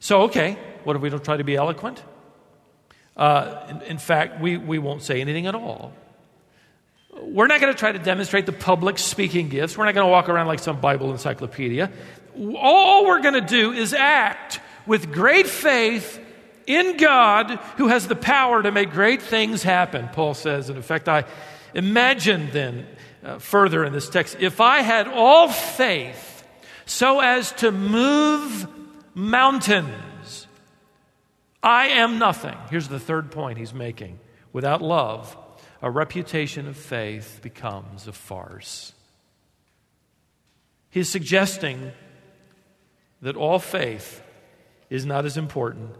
So, 0.00 0.22
okay, 0.24 0.58
what 0.82 0.96
if 0.96 1.02
we 1.02 1.08
don't 1.08 1.24
try 1.24 1.38
to 1.38 1.44
be 1.44 1.56
eloquent? 1.56 2.02
Uh, 3.16 3.68
in, 3.70 3.82
in 3.92 3.98
fact, 3.98 4.38
we, 4.38 4.58
we 4.58 4.78
won't 4.78 5.00
say 5.00 5.22
anything 5.22 5.46
at 5.46 5.54
all. 5.54 5.94
We're 7.22 7.46
not 7.46 7.60
going 7.60 7.72
to 7.72 7.78
try 7.78 7.92
to 7.92 7.98
demonstrate 7.98 8.46
the 8.46 8.52
public 8.52 8.98
speaking 8.98 9.48
gifts. 9.48 9.78
We're 9.78 9.84
not 9.84 9.94
going 9.94 10.06
to 10.06 10.10
walk 10.10 10.28
around 10.28 10.46
like 10.46 10.58
some 10.58 10.80
Bible 10.80 11.12
encyclopedia. 11.12 11.90
All 12.56 13.06
we're 13.06 13.22
going 13.22 13.34
to 13.34 13.40
do 13.40 13.72
is 13.72 13.92
act 13.92 14.60
with 14.86 15.12
great 15.12 15.46
faith 15.46 16.20
in 16.66 16.96
God 16.96 17.50
who 17.76 17.88
has 17.88 18.08
the 18.08 18.16
power 18.16 18.62
to 18.62 18.72
make 18.72 18.90
great 18.90 19.22
things 19.22 19.62
happen, 19.62 20.08
Paul 20.08 20.34
says. 20.34 20.70
In 20.70 20.82
fact, 20.82 21.08
I 21.08 21.24
imagine 21.74 22.50
then 22.52 22.86
uh, 23.24 23.38
further 23.38 23.84
in 23.84 23.92
this 23.92 24.08
text 24.08 24.36
if 24.40 24.60
I 24.60 24.80
had 24.80 25.08
all 25.08 25.48
faith 25.48 26.46
so 26.86 27.20
as 27.20 27.52
to 27.52 27.70
move 27.70 28.66
mountains, 29.14 30.46
I 31.62 31.88
am 31.88 32.18
nothing. 32.18 32.56
Here's 32.70 32.88
the 32.88 33.00
third 33.00 33.30
point 33.30 33.58
he's 33.58 33.72
making. 33.72 34.18
Without 34.52 34.82
love, 34.82 35.36
a 35.84 35.90
reputation 35.90 36.66
of 36.66 36.78
faith 36.78 37.40
becomes 37.42 38.08
a 38.08 38.12
farce. 38.12 38.94
He's 40.88 41.10
suggesting 41.10 41.92
that 43.20 43.36
all 43.36 43.58
faith 43.58 44.22
is 44.88 45.04
not 45.04 45.26
as 45.26 45.36
important 45.36 45.90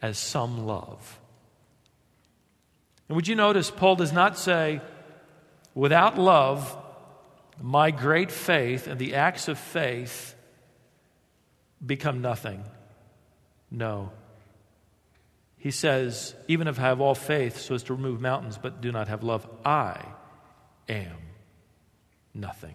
as 0.00 0.16
some 0.16 0.64
love. 0.64 1.18
And 3.08 3.16
would 3.16 3.26
you 3.26 3.34
notice, 3.34 3.68
Paul 3.68 3.96
does 3.96 4.12
not 4.12 4.38
say, 4.38 4.80
without 5.74 6.16
love, 6.16 6.78
my 7.60 7.90
great 7.90 8.30
faith 8.30 8.86
and 8.86 9.00
the 9.00 9.16
acts 9.16 9.48
of 9.48 9.58
faith 9.58 10.36
become 11.84 12.22
nothing. 12.22 12.62
No. 13.72 14.12
He 15.60 15.70
says, 15.70 16.34
even 16.48 16.68
if 16.68 16.78
I 16.78 16.84
have 16.84 17.02
all 17.02 17.14
faith 17.14 17.58
so 17.58 17.74
as 17.74 17.82
to 17.84 17.94
remove 17.94 18.18
mountains, 18.18 18.56
but 18.56 18.80
do 18.80 18.90
not 18.90 19.08
have 19.08 19.22
love, 19.22 19.46
I 19.62 20.02
am 20.88 21.18
nothing. 22.32 22.74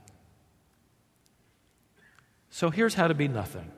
So 2.52 2.70
here's 2.70 2.94
how 2.94 3.08
to 3.08 3.16
be 3.16 3.28
nothing 3.28 3.72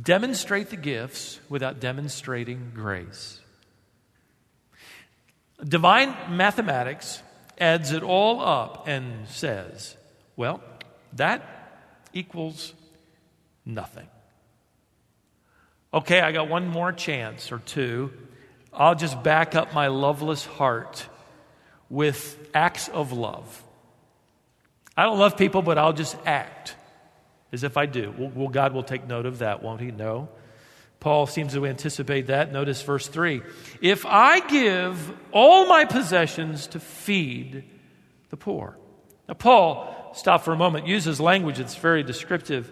demonstrate 0.00 0.70
the 0.70 0.76
gifts 0.76 1.40
without 1.50 1.78
demonstrating 1.78 2.72
grace. 2.74 3.40
Divine 5.62 6.14
mathematics 6.36 7.22
adds 7.58 7.92
it 7.92 8.02
all 8.02 8.40
up 8.40 8.88
and 8.88 9.28
says, 9.28 9.96
well, 10.36 10.62
that 11.12 11.42
equals 12.14 12.72
nothing. 13.66 14.08
Okay, 15.92 16.20
I 16.20 16.30
got 16.30 16.48
one 16.48 16.68
more 16.68 16.92
chance 16.92 17.50
or 17.50 17.58
two. 17.58 18.12
I'll 18.72 18.94
just 18.94 19.22
back 19.22 19.56
up 19.56 19.74
my 19.74 19.88
loveless 19.88 20.44
heart 20.46 21.06
with 21.88 22.38
acts 22.54 22.88
of 22.88 23.12
love. 23.12 23.62
I 24.96 25.04
don't 25.04 25.18
love 25.18 25.36
people, 25.36 25.62
but 25.62 25.78
I'll 25.78 25.92
just 25.92 26.16
act 26.24 26.76
as 27.52 27.64
if 27.64 27.76
I 27.76 27.86
do. 27.86 28.14
Well, 28.16 28.48
God 28.48 28.72
will 28.72 28.84
take 28.84 29.06
note 29.08 29.26
of 29.26 29.38
that, 29.38 29.62
won't 29.62 29.80
He? 29.80 29.90
No. 29.90 30.28
Paul 31.00 31.26
seems 31.26 31.54
to 31.54 31.66
anticipate 31.66 32.26
that. 32.28 32.52
Notice 32.52 32.82
verse 32.82 33.08
3. 33.08 33.42
If 33.80 34.04
I 34.06 34.40
give 34.40 35.12
all 35.32 35.66
my 35.66 35.86
possessions 35.86 36.68
to 36.68 36.80
feed 36.80 37.64
the 38.28 38.36
poor. 38.36 38.78
Now, 39.26 39.34
Paul, 39.34 40.12
stop 40.14 40.44
for 40.44 40.52
a 40.52 40.56
moment, 40.56 40.86
uses 40.86 41.20
language 41.20 41.58
that's 41.58 41.74
very 41.74 42.02
descriptive. 42.02 42.70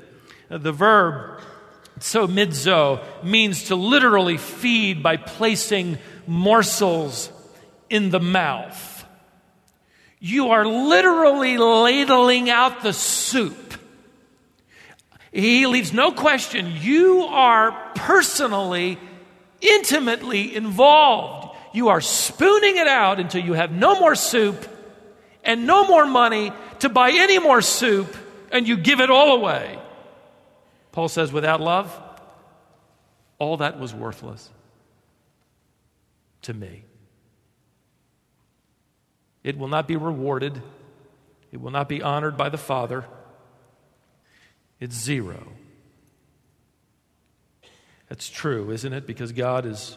The 0.48 0.72
verb 0.72 1.40
psomizo 2.00 3.00
means 3.22 3.64
to 3.64 3.76
literally 3.76 4.36
feed 4.36 5.02
by 5.02 5.16
placing 5.16 5.98
morsels 6.26 7.30
in 7.90 8.10
the 8.10 8.20
mouth. 8.20 9.04
You 10.20 10.50
are 10.50 10.66
literally 10.66 11.58
ladling 11.58 12.50
out 12.50 12.82
the 12.82 12.92
soup 12.92 13.68
he 15.32 15.66
leaves 15.66 15.92
no 15.92 16.12
question. 16.12 16.72
You 16.80 17.22
are 17.24 17.72
personally, 17.94 18.98
intimately 19.60 20.54
involved. 20.54 21.56
You 21.74 21.88
are 21.88 22.00
spooning 22.00 22.76
it 22.76 22.88
out 22.88 23.20
until 23.20 23.44
you 23.44 23.52
have 23.52 23.70
no 23.70 24.00
more 24.00 24.14
soup 24.14 24.66
and 25.44 25.66
no 25.66 25.86
more 25.86 26.06
money 26.06 26.52
to 26.80 26.88
buy 26.88 27.10
any 27.12 27.38
more 27.38 27.62
soup, 27.62 28.16
and 28.50 28.66
you 28.66 28.76
give 28.76 29.00
it 29.00 29.10
all 29.10 29.36
away. 29.36 29.78
Paul 30.98 31.08
says, 31.08 31.30
without 31.30 31.60
love, 31.60 31.96
all 33.38 33.58
that 33.58 33.78
was 33.78 33.94
worthless 33.94 34.50
to 36.42 36.52
me. 36.52 36.82
It 39.44 39.56
will 39.56 39.68
not 39.68 39.86
be 39.86 39.94
rewarded, 39.94 40.60
it 41.52 41.60
will 41.60 41.70
not 41.70 41.88
be 41.88 42.02
honored 42.02 42.36
by 42.36 42.48
the 42.48 42.58
Father. 42.58 43.04
It's 44.80 44.96
zero. 44.96 45.52
That's 48.08 48.28
true, 48.28 48.72
isn't 48.72 48.92
it? 48.92 49.06
Because 49.06 49.30
God 49.30 49.66
is, 49.66 49.96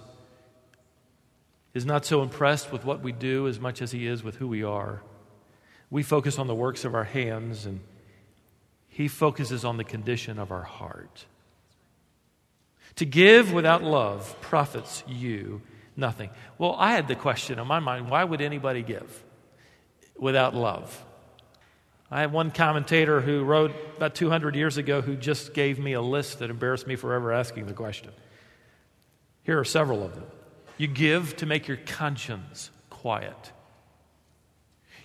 is 1.74 1.84
not 1.84 2.06
so 2.06 2.22
impressed 2.22 2.72
with 2.72 2.86
what 2.86 3.02
we 3.02 3.12
do 3.12 3.48
as 3.48 3.60
much 3.60 3.82
as 3.82 3.92
He 3.92 4.06
is 4.06 4.22
with 4.22 4.36
who 4.36 4.48
we 4.48 4.64
are. 4.64 5.02
We 5.90 6.04
focus 6.04 6.38
on 6.38 6.46
the 6.46 6.54
works 6.54 6.86
of 6.86 6.94
our 6.94 7.06
hands, 7.06 7.66
and 7.66 7.80
He 9.02 9.08
focuses 9.08 9.66
on 9.66 9.78
the 9.78 9.84
condition 9.84 10.38
of 10.38 10.52
our 10.52 10.62
heart. 10.62 11.26
To 12.98 13.06
give 13.06 13.52
without 13.52 13.82
love 13.82 14.40
profits 14.42 15.04
you 15.08 15.64
nothing. 15.96 16.30
Well, 16.60 16.76
I 16.78 16.92
had 16.92 17.08
the 17.08 17.16
question 17.16 17.58
in 17.58 17.66
my 17.66 17.80
mind 17.80 18.12
why 18.12 18.24
would 18.24 18.42
anybody 18.42 18.84
give 18.84 19.24
without 20.20 20.54
love? 20.54 21.04
I 22.12 22.22
have 22.22 22.32
one 22.32 22.52
commentator 22.52 23.22
who 23.22 23.44
wrote 23.44 23.72
about 23.98 24.14
200 24.14 24.56
years 24.56 24.78
ago 24.78 25.02
who 25.02 25.16
just 25.16 25.56
gave 25.56 25.80
me 25.80 25.94
a 25.94 26.02
list 26.02 26.38
that 26.38 26.52
embarrassed 26.52 26.86
me 26.86 26.96
forever 26.96 27.32
asking 27.32 27.66
the 27.66 27.74
question. 27.74 28.12
Here 29.42 29.58
are 29.58 29.66
several 29.66 30.04
of 30.04 30.14
them. 30.14 30.26
You 30.78 30.86
give 30.86 31.38
to 31.38 31.48
make 31.48 31.68
your 31.68 31.78
conscience 31.88 32.70
quiet. 32.92 33.52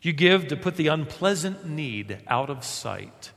You 0.02 0.12
give 0.12 0.48
to 0.48 0.56
put 0.56 0.76
the 0.76 0.88
unpleasant 0.88 1.66
need 1.66 2.18
out 2.28 2.50
of 2.50 2.62
sight. 2.62 3.32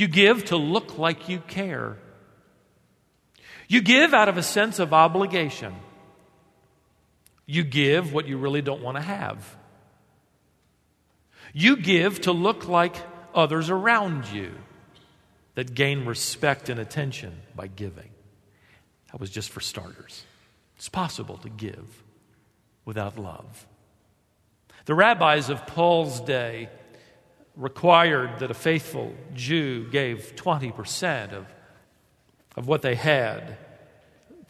You 0.00 0.08
give 0.08 0.46
to 0.46 0.56
look 0.56 0.96
like 0.96 1.28
you 1.28 1.40
care. 1.40 1.98
You 3.68 3.82
give 3.82 4.14
out 4.14 4.30
of 4.30 4.38
a 4.38 4.42
sense 4.42 4.78
of 4.78 4.94
obligation. 4.94 5.74
You 7.44 7.64
give 7.64 8.10
what 8.10 8.26
you 8.26 8.38
really 8.38 8.62
don't 8.62 8.80
want 8.80 8.96
to 8.96 9.02
have. 9.02 9.58
You 11.52 11.76
give 11.76 12.22
to 12.22 12.32
look 12.32 12.66
like 12.66 12.96
others 13.34 13.68
around 13.68 14.26
you 14.28 14.54
that 15.54 15.74
gain 15.74 16.06
respect 16.06 16.70
and 16.70 16.80
attention 16.80 17.38
by 17.54 17.66
giving. 17.66 18.08
That 19.12 19.20
was 19.20 19.28
just 19.28 19.50
for 19.50 19.60
starters. 19.60 20.24
It's 20.76 20.88
possible 20.88 21.36
to 21.36 21.50
give 21.50 22.02
without 22.86 23.18
love. 23.18 23.66
The 24.86 24.94
rabbis 24.94 25.50
of 25.50 25.66
Paul's 25.66 26.22
day 26.22 26.70
required 27.56 28.38
that 28.38 28.50
a 28.50 28.54
faithful 28.54 29.14
Jew 29.34 29.88
gave 29.90 30.34
20% 30.36 31.32
of, 31.32 31.46
of 32.56 32.66
what 32.66 32.82
they 32.82 32.94
had 32.94 33.58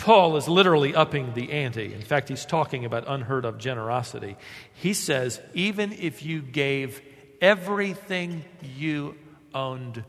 Paul 0.01 0.39
is 0.39 0.49
literally 0.49 0.95
upping 0.95 1.35
the 1.35 1.53
ante. 1.53 1.93
In 1.93 2.01
fact, 2.01 2.31
he's 2.31 2.47
talking 2.47 2.87
about 2.87 3.05
unheard 3.07 3.45
of 3.45 3.59
generosity. 3.59 4.37
He 4.73 4.95
says, 4.95 5.43
even 5.53 5.93
if 5.93 6.25
you 6.25 6.41
gave 6.41 7.03
everything 7.43 8.47
you 8.63 9.15
owned 9.53 10.03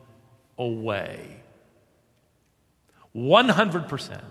away, 0.58 1.44
100%, 3.14 4.22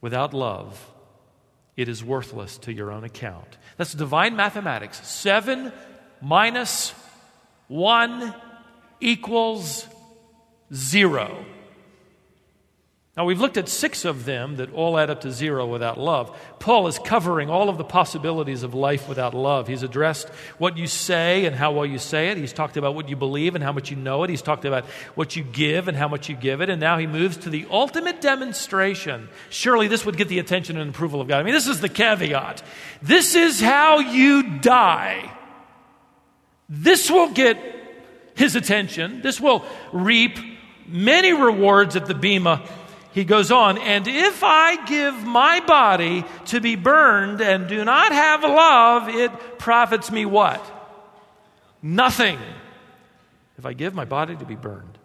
without 0.00 0.32
love, 0.32 0.90
it 1.76 1.90
is 1.90 2.02
worthless 2.02 2.56
to 2.58 2.72
your 2.72 2.90
own 2.90 3.04
account. 3.04 3.58
That's 3.76 3.92
divine 3.92 4.34
mathematics. 4.34 5.06
Seven 5.06 5.72
minus 6.20 6.92
one 7.68 8.34
equals 9.00 9.86
zero. 10.72 11.44
Now, 13.18 13.24
we've 13.24 13.40
looked 13.40 13.56
at 13.56 13.68
six 13.68 14.04
of 14.04 14.24
them 14.26 14.58
that 14.58 14.72
all 14.72 14.96
add 14.96 15.10
up 15.10 15.22
to 15.22 15.32
zero 15.32 15.66
without 15.66 15.98
love. 15.98 16.38
Paul 16.60 16.86
is 16.86 17.00
covering 17.00 17.50
all 17.50 17.68
of 17.68 17.76
the 17.76 17.82
possibilities 17.82 18.62
of 18.62 18.74
life 18.74 19.08
without 19.08 19.34
love. 19.34 19.66
He's 19.66 19.82
addressed 19.82 20.28
what 20.58 20.78
you 20.78 20.86
say 20.86 21.44
and 21.44 21.56
how 21.56 21.72
well 21.72 21.84
you 21.84 21.98
say 21.98 22.28
it. 22.28 22.36
He's 22.36 22.52
talked 22.52 22.76
about 22.76 22.94
what 22.94 23.08
you 23.08 23.16
believe 23.16 23.56
and 23.56 23.64
how 23.64 23.72
much 23.72 23.90
you 23.90 23.96
know 23.96 24.22
it. 24.22 24.30
He's 24.30 24.40
talked 24.40 24.64
about 24.64 24.84
what 25.16 25.34
you 25.34 25.42
give 25.42 25.88
and 25.88 25.96
how 25.96 26.06
much 26.06 26.28
you 26.28 26.36
give 26.36 26.60
it. 26.60 26.70
And 26.70 26.78
now 26.78 26.96
he 26.96 27.08
moves 27.08 27.38
to 27.38 27.50
the 27.50 27.66
ultimate 27.72 28.20
demonstration. 28.20 29.28
Surely 29.50 29.88
this 29.88 30.06
would 30.06 30.16
get 30.16 30.28
the 30.28 30.38
attention 30.38 30.76
and 30.76 30.88
approval 30.88 31.20
of 31.20 31.26
God. 31.26 31.40
I 31.40 31.42
mean, 31.42 31.54
this 31.54 31.66
is 31.66 31.80
the 31.80 31.88
caveat. 31.88 32.62
This 33.02 33.34
is 33.34 33.60
how 33.60 33.98
you 33.98 34.60
die. 34.60 35.36
This 36.68 37.10
will 37.10 37.30
get 37.30 37.58
his 38.34 38.56
attention. 38.56 39.22
This 39.22 39.40
will 39.40 39.64
reap 39.92 40.38
many 40.86 41.32
rewards 41.32 41.96
at 41.96 42.06
the 42.06 42.14
Bema 42.14 42.62
he 43.18 43.24
goes 43.24 43.50
on, 43.50 43.78
and 43.78 44.06
if 44.06 44.44
I 44.44 44.84
give 44.84 45.24
my 45.24 45.60
body 45.60 46.24
to 46.46 46.60
be 46.60 46.76
burned 46.76 47.40
and 47.40 47.66
do 47.66 47.84
not 47.84 48.12
have 48.12 48.42
love, 48.42 49.08
it 49.08 49.58
profits 49.58 50.12
me 50.12 50.26
what? 50.26 50.64
Nothing. 51.82 52.38
If 53.56 53.66
I 53.66 53.72
give 53.72 53.94
my 53.94 54.04
body 54.04 54.36
to 54.36 54.44
be 54.44 54.54
burned. 54.54 54.98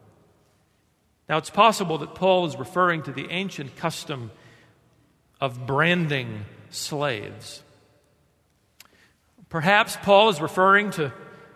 Now, 1.28 1.38
it's 1.38 1.49
possible 1.49 1.97
that 1.99 2.13
Paul 2.13 2.45
is 2.45 2.56
referring 2.56 3.04
to 3.04 3.12
the 3.12 3.32
ancient 3.32 3.78
custom 3.78 4.30
of 5.41 5.65
branding 5.65 6.45
slaves. 6.69 7.63
Perhaps 9.49 9.97
Paul 10.04 10.30
is 10.30 10.41
referring 10.41 10.91
to, 10.91 11.12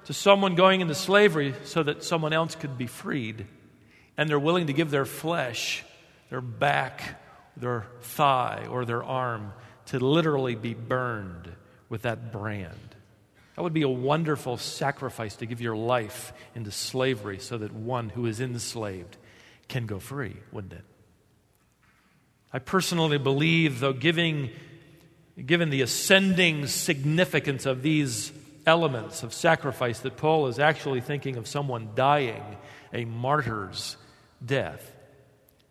to 0.07 0.13
someone 0.13 0.55
going 0.55 0.79
into 0.79 0.95
slavery 0.95 1.53
so 1.65 1.83
that 1.83 2.01
someone 2.01 2.31
else 2.31 2.55
could 2.55 2.77
be 2.77 2.87
freed, 2.87 3.45
and 4.17 4.29
they're 4.29 4.39
willing 4.39 4.67
to 4.67 4.73
give 4.73 4.89
their 4.89 5.05
flesh 5.05 5.83
their 6.29 6.41
back, 6.41 7.21
their 7.57 7.87
thigh, 8.01 8.67
or 8.69 8.85
their 8.85 9.03
arm 9.03 9.53
to 9.87 9.99
literally 9.99 10.55
be 10.55 10.73
burned 10.73 11.51
with 11.89 12.03
that 12.03 12.31
brand. 12.31 12.95
That 13.55 13.63
would 13.63 13.73
be 13.73 13.81
a 13.81 13.89
wonderful 13.89 14.57
sacrifice 14.57 15.35
to 15.37 15.45
give 15.45 15.59
your 15.59 15.75
life 15.75 16.31
into 16.55 16.71
slavery 16.71 17.39
so 17.39 17.57
that 17.57 17.73
one 17.73 18.09
who 18.09 18.27
is 18.27 18.39
enslaved 18.39 19.17
can 19.67 19.87
go 19.87 19.99
free, 19.99 20.37
wouldn't 20.51 20.73
it? 20.73 20.85
I 22.53 22.59
personally 22.59 23.17
believe, 23.17 23.81
though, 23.81 23.93
giving, 23.93 24.51
given 25.43 25.69
the 25.69 25.81
ascending 25.81 26.67
significance 26.67 27.65
of 27.65 27.81
these 27.81 28.31
elements 28.67 29.23
of 29.23 29.33
sacrifice, 29.33 29.99
that 29.99 30.17
Paul 30.17 30.47
is 30.47 30.59
actually 30.59 31.01
thinking 31.01 31.37
of 31.37 31.47
someone 31.47 31.89
dying 31.95 32.43
a 32.93 33.05
martyr's 33.05 33.97
death. 34.45 34.93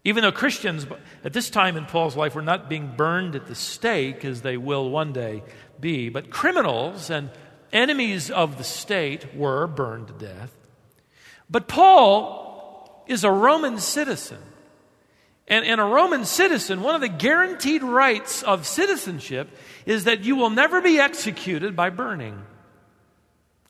Even 0.03 0.23
though 0.23 0.33
Christians 0.33 0.87
at 1.25 1.33
this 1.33 1.51
time 1.51 1.77
in 1.77 1.85
Paul's 1.85 2.17
life 2.17 2.35
were 2.35 2.43
not 2.43 2.69
being 2.69 2.95
burned 2.97 3.37
at 3.37 3.47
the 3.47 3.55
stake 3.55 4.25
as 4.25 4.43
they 4.43 4.57
will 4.57 4.89
one 4.89 5.13
day 5.13 5.43
be, 5.79 6.09
but 6.09 6.31
criminals 6.31 7.11
and 7.11 7.31
enemies 7.73 8.31
of 8.31 8.57
the 8.57 8.65
state 8.65 9.35
were 9.35 9.67
burned 9.67 10.09
to 10.09 10.13
death. 10.15 10.57
But 11.51 11.69
Paul 11.69 13.05
is 13.07 13.25
a 13.25 13.31
Roman 13.31 13.79
citizen. 13.79 14.39
And, 15.49 15.65
and 15.65 15.81
a 15.81 15.85
Roman 15.85 16.25
citizen, 16.25 16.83
one 16.83 16.97
of 16.97 17.01
the 17.01 17.09
guaranteed 17.09 17.83
rights 17.83 18.43
of 18.43 18.67
citizenship 18.67 19.49
is 19.87 20.05
that 20.05 20.25
you 20.25 20.35
will 20.35 20.51
never 20.51 20.81
be 20.81 20.99
executed 20.99 21.77
by 21.77 21.91
burning. 21.91 22.43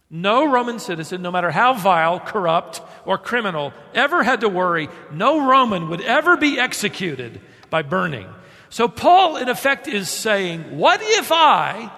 No 0.09 0.51
Roman 0.51 0.79
citizen, 0.79 1.21
no 1.23 1.33
matter 1.33 1.51
how 1.51 1.75
vile, 1.75 2.21
corrupt, 2.21 2.81
or 3.05 3.19
criminal, 3.19 3.73
ever 3.93 4.23
had 4.23 4.43
to 4.43 4.49
worry. 4.49 4.89
No 5.13 5.49
Roman 5.49 5.89
would 5.89 6.01
ever 6.01 6.37
be 6.37 6.61
executed 6.61 7.41
by 7.71 7.83
burning. 7.83 8.29
So, 8.69 8.87
Paul, 8.87 9.37
in 9.37 9.49
effect, 9.49 9.89
is 9.89 10.09
saying, 10.09 10.77
What 10.77 11.01
if 11.03 11.33
I, 11.33 11.91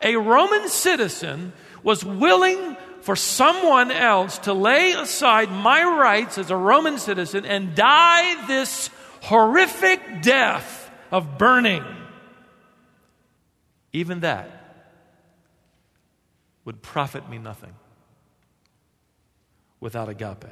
a 0.00 0.16
Roman 0.16 0.68
citizen, 0.68 1.52
was 1.82 2.04
willing 2.04 2.76
for 3.02 3.16
someone 3.16 3.90
else 3.90 4.38
to 4.38 4.54
lay 4.54 4.92
aside 4.92 5.50
my 5.50 5.82
rights 5.82 6.38
as 6.38 6.50
a 6.50 6.56
Roman 6.56 6.98
citizen 6.98 7.44
and 7.44 7.74
die 7.74 8.46
this 8.46 8.88
horrific 9.22 10.22
death 10.22 10.90
of 11.10 11.36
burning? 11.36 11.84
Even 13.92 14.20
that 14.20 14.61
would 16.64 16.82
profit 16.82 17.28
me 17.28 17.38
nothing 17.38 17.74
without 19.80 20.08
agape. 20.08 20.44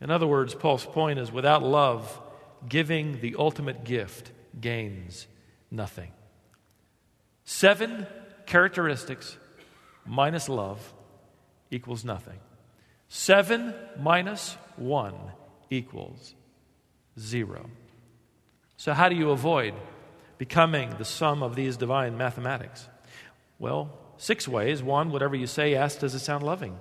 In 0.00 0.10
other 0.10 0.26
words, 0.26 0.54
Paul's 0.54 0.84
point 0.84 1.20
is 1.20 1.30
without 1.30 1.62
love, 1.62 2.20
giving 2.68 3.20
the 3.20 3.36
ultimate 3.38 3.84
gift 3.84 4.32
gains 4.60 5.28
nothing. 5.70 6.10
Seven 7.44 8.06
characteristics 8.46 9.36
minus 10.04 10.48
love 10.48 10.92
equals 11.70 12.04
nothing. 12.04 12.38
Seven 13.08 13.74
minus 13.98 14.56
one 14.76 15.14
equals 15.70 16.34
zero. 17.18 17.70
So, 18.76 18.92
how 18.92 19.08
do 19.08 19.14
you 19.14 19.30
avoid 19.30 19.74
becoming 20.42 20.90
the 20.98 21.04
sum 21.04 21.40
of 21.40 21.54
these 21.54 21.76
divine 21.76 22.16
mathematics? 22.16 22.88
Well, 23.60 23.92
six 24.16 24.48
ways. 24.48 24.82
One, 24.82 25.12
whatever 25.12 25.36
you 25.36 25.46
say, 25.46 25.76
ask, 25.76 26.00
does 26.00 26.16
it 26.16 26.18
sound 26.18 26.42
loving? 26.42 26.76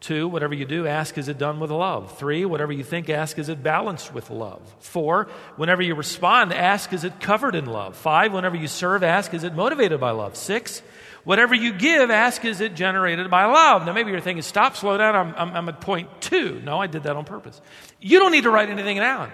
Two, 0.00 0.26
whatever 0.26 0.52
you 0.52 0.64
do, 0.64 0.88
ask, 0.88 1.16
is 1.16 1.28
it 1.28 1.38
done 1.38 1.60
with 1.60 1.70
love? 1.70 2.18
Three, 2.18 2.44
whatever 2.44 2.72
you 2.72 2.82
think, 2.82 3.08
ask, 3.08 3.38
is 3.38 3.48
it 3.48 3.62
balanced 3.62 4.12
with 4.12 4.30
love? 4.30 4.60
Four, 4.80 5.28
whenever 5.54 5.80
you 5.80 5.94
respond, 5.94 6.52
ask, 6.52 6.92
is 6.92 7.04
it 7.04 7.20
covered 7.20 7.54
in 7.54 7.66
love? 7.66 7.96
Five, 7.96 8.32
whenever 8.32 8.56
you 8.56 8.66
serve, 8.66 9.04
ask, 9.04 9.32
is 9.32 9.44
it 9.44 9.54
motivated 9.54 10.00
by 10.00 10.10
love? 10.10 10.34
Six, 10.34 10.82
whatever 11.22 11.54
you 11.54 11.72
give, 11.72 12.10
ask, 12.10 12.44
is 12.44 12.60
it 12.60 12.74
generated 12.74 13.30
by 13.30 13.44
love? 13.44 13.86
Now, 13.86 13.92
maybe 13.92 14.10
you're 14.10 14.20
thinking, 14.20 14.42
stop, 14.42 14.74
slow 14.74 14.98
down, 14.98 15.14
I'm, 15.14 15.34
I'm, 15.36 15.56
I'm 15.56 15.68
at 15.68 15.80
point 15.80 16.08
two. 16.20 16.60
No, 16.64 16.80
I 16.80 16.88
did 16.88 17.04
that 17.04 17.14
on 17.14 17.24
purpose. 17.24 17.60
You 18.00 18.18
don't 18.18 18.32
need 18.32 18.42
to 18.42 18.50
write 18.50 18.70
anything 18.70 18.96
down. 18.96 19.30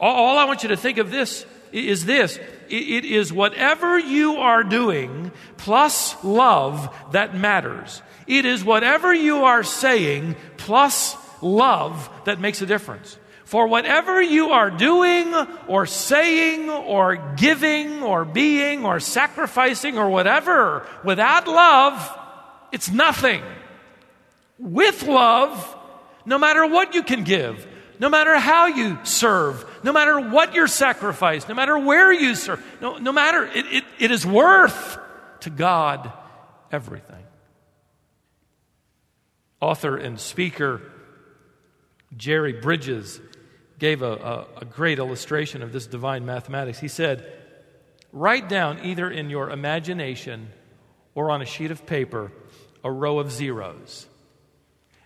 All 0.00 0.38
I 0.38 0.46
want 0.46 0.62
you 0.62 0.70
to 0.70 0.78
think 0.78 0.96
of 0.96 1.10
this 1.10 1.44
is 1.72 2.06
this 2.06 2.38
it 2.70 3.04
is 3.04 3.32
whatever 3.32 3.98
you 3.98 4.36
are 4.36 4.62
doing 4.62 5.32
plus 5.56 6.22
love 6.24 6.94
that 7.12 7.34
matters. 7.34 8.02
It 8.26 8.44
is 8.44 8.64
whatever 8.64 9.14
you 9.14 9.44
are 9.44 9.62
saying 9.62 10.36
plus 10.56 11.16
love 11.42 12.10
that 12.24 12.40
makes 12.40 12.62
a 12.62 12.66
difference. 12.66 13.18
For 13.44 13.68
whatever 13.68 14.20
you 14.20 14.50
are 14.50 14.70
doing 14.70 15.32
or 15.68 15.86
saying 15.86 16.68
or 16.68 17.34
giving 17.36 18.02
or 18.02 18.24
being 18.24 18.84
or 18.84 18.98
sacrificing 18.98 19.98
or 19.98 20.10
whatever, 20.10 20.84
without 21.04 21.46
love, 21.46 22.18
it's 22.72 22.90
nothing. 22.90 23.42
With 24.58 25.04
love, 25.04 25.76
no 26.24 26.38
matter 26.38 26.66
what 26.66 26.94
you 26.94 27.04
can 27.04 27.22
give, 27.22 27.64
no 28.00 28.08
matter 28.08 28.36
how 28.36 28.66
you 28.66 28.98
serve, 29.04 29.64
no 29.86 29.92
matter 29.92 30.18
what 30.18 30.52
your 30.52 30.66
sacrifice, 30.66 31.48
no 31.48 31.54
matter 31.54 31.78
where 31.78 32.12
you 32.12 32.34
serve, 32.34 32.60
no, 32.80 32.98
no 32.98 33.12
matter, 33.12 33.44
it, 33.44 33.66
it, 33.66 33.84
it 34.00 34.10
is 34.10 34.26
worth 34.26 34.98
to 35.40 35.48
God 35.48 36.12
everything. 36.72 37.22
Author 39.60 39.96
and 39.96 40.18
speaker 40.18 40.82
Jerry 42.16 42.54
Bridges 42.54 43.20
gave 43.78 44.02
a, 44.02 44.12
a, 44.12 44.46
a 44.62 44.64
great 44.64 44.98
illustration 44.98 45.62
of 45.62 45.72
this 45.72 45.86
divine 45.86 46.26
mathematics. 46.26 46.80
He 46.80 46.88
said, 46.88 47.32
Write 48.12 48.48
down 48.48 48.80
either 48.84 49.08
in 49.08 49.30
your 49.30 49.50
imagination 49.50 50.48
or 51.14 51.30
on 51.30 51.42
a 51.42 51.46
sheet 51.46 51.70
of 51.70 51.86
paper 51.86 52.32
a 52.82 52.90
row 52.90 53.20
of 53.20 53.30
zeros, 53.30 54.06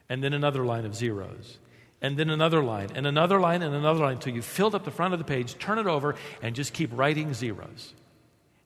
and 0.09 0.25
then 0.25 0.33
another 0.33 0.64
line 0.64 0.87
of 0.87 0.95
zeros 0.95 1.59
and 2.03 2.17
then 2.17 2.31
another 2.31 2.63
line, 2.63 2.91
and 2.95 3.07
another 3.07 3.39
line, 3.39 3.63
and 3.63 3.75
another 3.75 4.01
line 4.01 4.15
until 4.15 4.35
you've 4.35 4.45
filled 4.45 4.75
up 4.75 4.85
the 4.85 4.91
front 4.91 5.13
of 5.13 5.19
the 5.19 5.25
page, 5.25 5.59
turn 5.59 5.79
it 5.79 5.87
over, 5.87 6.15
and 6.43 6.55
just 6.55 6.73
keep 6.73 6.91
writing 6.93 7.35
zeros 7.35 7.95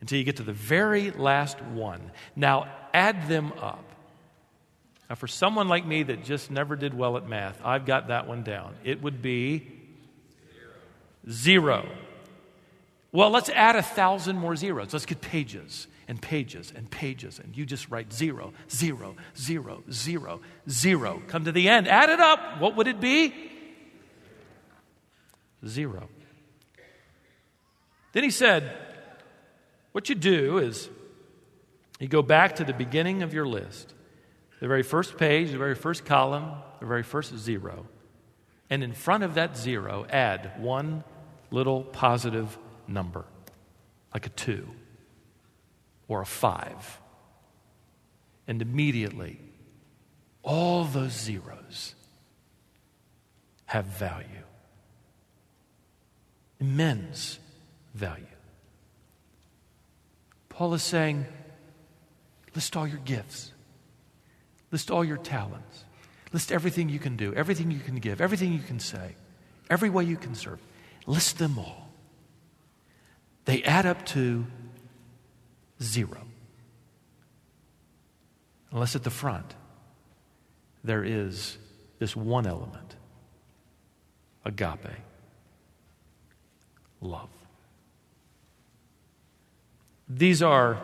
until 0.00 0.18
you 0.18 0.24
get 0.24 0.36
to 0.36 0.42
the 0.42 0.52
very 0.52 1.10
last 1.10 1.60
one. 1.62 2.10
Now, 2.36 2.68
add 2.92 3.28
them 3.28 3.52
up. 3.60 3.84
Now, 5.08 5.16
for 5.16 5.26
someone 5.26 5.68
like 5.68 5.86
me 5.86 6.02
that 6.04 6.24
just 6.24 6.50
never 6.50 6.76
did 6.76 6.94
well 6.94 7.16
at 7.16 7.28
math, 7.28 7.60
I've 7.64 7.86
got 7.86 8.08
that 8.08 8.26
one 8.26 8.42
down. 8.42 8.74
It 8.84 9.02
would 9.02 9.20
be 9.20 9.66
zero. 11.28 11.82
zero. 11.82 11.88
Well, 13.14 13.30
let's 13.30 13.48
add 13.48 13.76
a 13.76 13.82
thousand 13.82 14.38
more 14.38 14.56
zeros. 14.56 14.92
Let's 14.92 15.06
get 15.06 15.20
pages 15.20 15.86
and 16.08 16.20
pages 16.20 16.72
and 16.74 16.90
pages, 16.90 17.38
and 17.38 17.56
you 17.56 17.64
just 17.64 17.88
write 17.88 18.12
zero, 18.12 18.52
zero, 18.68 19.14
zero, 19.38 19.84
zero, 19.88 20.40
zero. 20.68 21.22
Come 21.28 21.44
to 21.44 21.52
the 21.52 21.68
end, 21.68 21.86
add 21.86 22.10
it 22.10 22.18
up. 22.18 22.60
What 22.60 22.74
would 22.74 22.88
it 22.88 23.00
be? 23.00 23.32
Zero. 25.64 26.08
Then 28.14 28.24
he 28.24 28.30
said, 28.30 28.76
What 29.92 30.08
you 30.08 30.16
do 30.16 30.58
is 30.58 30.90
you 32.00 32.08
go 32.08 32.20
back 32.20 32.56
to 32.56 32.64
the 32.64 32.74
beginning 32.74 33.22
of 33.22 33.32
your 33.32 33.46
list, 33.46 33.94
the 34.58 34.66
very 34.66 34.82
first 34.82 35.18
page, 35.18 35.52
the 35.52 35.58
very 35.58 35.76
first 35.76 36.04
column, 36.04 36.50
the 36.80 36.86
very 36.86 37.04
first 37.04 37.38
zero. 37.38 37.86
And 38.68 38.82
in 38.82 38.92
front 38.92 39.22
of 39.22 39.34
that 39.34 39.56
zero, 39.56 40.04
add 40.10 40.54
one 40.58 41.04
little 41.52 41.84
positive 41.84 42.58
number, 42.88 43.24
like 44.12 44.26
a 44.26 44.30
two 44.30 44.68
or 46.08 46.20
a 46.20 46.26
five. 46.26 47.00
And 48.46 48.60
immediately, 48.60 49.40
all 50.42 50.84
those 50.84 51.12
zeros 51.12 51.94
have 53.66 53.86
value. 53.86 54.26
Immense 56.60 57.38
value. 57.94 58.24
Paul 60.48 60.74
is 60.74 60.82
saying, 60.82 61.26
list 62.54 62.76
all 62.76 62.86
your 62.86 62.98
gifts, 62.98 63.50
list 64.70 64.90
all 64.90 65.04
your 65.04 65.16
talents, 65.16 65.84
list 66.32 66.52
everything 66.52 66.88
you 66.88 66.98
can 66.98 67.16
do, 67.16 67.34
everything 67.34 67.70
you 67.70 67.80
can 67.80 67.96
give, 67.96 68.20
everything 68.20 68.52
you 68.52 68.60
can 68.60 68.78
say, 68.78 69.16
every 69.68 69.90
way 69.90 70.04
you 70.04 70.16
can 70.16 70.34
serve. 70.34 70.60
List 71.06 71.38
them 71.38 71.58
all. 71.58 71.83
They 73.44 73.62
add 73.62 73.86
up 73.86 74.06
to 74.06 74.46
zero. 75.82 76.22
Unless 78.70 78.96
at 78.96 79.04
the 79.04 79.10
front 79.10 79.54
there 80.82 81.04
is 81.04 81.56
this 81.98 82.16
one 82.16 82.46
element 82.46 82.96
agape, 84.44 84.90
love. 87.00 87.30
These 90.08 90.42
are 90.42 90.82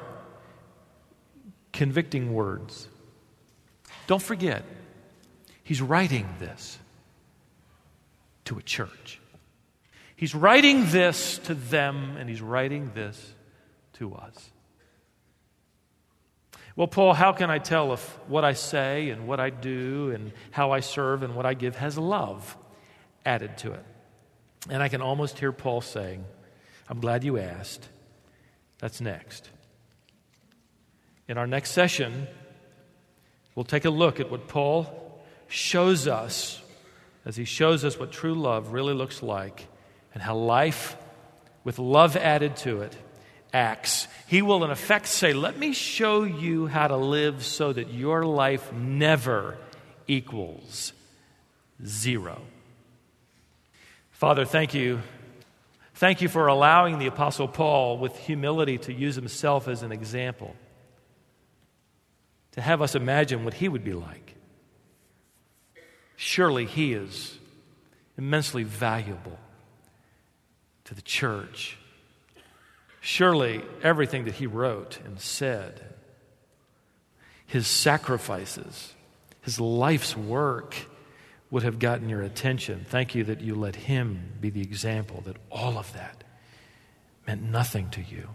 convicting 1.72 2.32
words. 2.32 2.88
Don't 4.06 4.22
forget, 4.22 4.64
he's 5.62 5.82
writing 5.82 6.26
this 6.38 6.78
to 8.46 8.58
a 8.58 8.62
church. 8.62 9.19
He's 10.20 10.34
writing 10.34 10.84
this 10.90 11.38
to 11.44 11.54
them, 11.54 12.18
and 12.18 12.28
he's 12.28 12.42
writing 12.42 12.90
this 12.94 13.32
to 13.94 14.14
us. 14.14 14.50
Well, 16.76 16.88
Paul, 16.88 17.14
how 17.14 17.32
can 17.32 17.48
I 17.48 17.56
tell 17.56 17.94
if 17.94 18.06
what 18.28 18.44
I 18.44 18.52
say 18.52 19.08
and 19.08 19.26
what 19.26 19.40
I 19.40 19.48
do 19.48 20.10
and 20.10 20.32
how 20.50 20.72
I 20.72 20.80
serve 20.80 21.22
and 21.22 21.34
what 21.34 21.46
I 21.46 21.54
give 21.54 21.74
has 21.76 21.96
love 21.96 22.54
added 23.24 23.56
to 23.58 23.72
it? 23.72 23.82
And 24.68 24.82
I 24.82 24.90
can 24.90 25.00
almost 25.00 25.38
hear 25.38 25.52
Paul 25.52 25.80
saying, 25.80 26.22
I'm 26.86 27.00
glad 27.00 27.24
you 27.24 27.38
asked. 27.38 27.88
That's 28.78 29.00
next. 29.00 29.48
In 31.28 31.38
our 31.38 31.46
next 31.46 31.70
session, 31.70 32.26
we'll 33.54 33.64
take 33.64 33.86
a 33.86 33.90
look 33.90 34.20
at 34.20 34.30
what 34.30 34.48
Paul 34.48 35.18
shows 35.48 36.06
us 36.06 36.60
as 37.24 37.36
he 37.36 37.46
shows 37.46 37.86
us 37.86 37.98
what 37.98 38.12
true 38.12 38.34
love 38.34 38.72
really 38.72 38.92
looks 38.92 39.22
like 39.22 39.66
and 40.14 40.22
how 40.22 40.36
life 40.36 40.96
with 41.64 41.78
love 41.78 42.16
added 42.16 42.56
to 42.56 42.82
it 42.82 42.96
acts. 43.52 44.06
He 44.26 44.42
will, 44.42 44.64
in 44.64 44.70
effect, 44.70 45.06
say, 45.06 45.32
Let 45.32 45.58
me 45.58 45.72
show 45.72 46.22
you 46.22 46.66
how 46.66 46.88
to 46.88 46.96
live 46.96 47.44
so 47.44 47.72
that 47.72 47.92
your 47.92 48.24
life 48.24 48.72
never 48.72 49.58
equals 50.06 50.92
zero. 51.84 52.40
Father, 54.12 54.44
thank 54.44 54.74
you 54.74 55.00
Thank 56.00 56.22
you 56.22 56.30
for 56.30 56.46
allowing 56.46 56.98
the 56.98 57.08
Apostle 57.08 57.46
Paul, 57.46 57.98
with 57.98 58.16
humility, 58.16 58.78
to 58.78 58.92
use 58.94 59.16
himself 59.16 59.68
as 59.68 59.82
an 59.82 59.92
example, 59.92 60.56
to 62.52 62.62
have 62.62 62.80
us 62.80 62.94
imagine 62.94 63.44
what 63.44 63.52
he 63.52 63.68
would 63.68 63.84
be 63.84 63.92
like. 63.92 64.34
Surely 66.16 66.64
he 66.64 66.94
is 66.94 67.38
immensely 68.16 68.62
valuable 68.62 69.38
to 70.90 70.96
the 70.96 71.02
church. 71.02 71.78
Surely 73.00 73.62
everything 73.80 74.24
that 74.24 74.34
he 74.34 74.46
wrote 74.46 74.98
and 75.04 75.20
said, 75.20 75.80
his 77.46 77.68
sacrifices, 77.68 78.92
his 79.40 79.60
life's 79.60 80.16
work, 80.16 80.74
would 81.48 81.62
have 81.62 81.78
gotten 81.78 82.08
your 82.08 82.22
attention. 82.22 82.84
Thank 82.88 83.14
you 83.14 83.22
that 83.24 83.40
you 83.40 83.54
let 83.54 83.76
him 83.76 84.32
be 84.40 84.50
the 84.50 84.62
example, 84.62 85.22
that 85.26 85.36
all 85.48 85.78
of 85.78 85.92
that 85.92 86.24
meant 87.24 87.42
nothing 87.42 87.88
to 87.90 88.02
you 88.02 88.28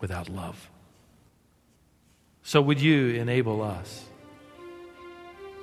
without 0.00 0.28
love. 0.28 0.70
So, 2.44 2.62
would 2.62 2.80
you 2.80 3.08
enable 3.08 3.60
us 3.60 4.04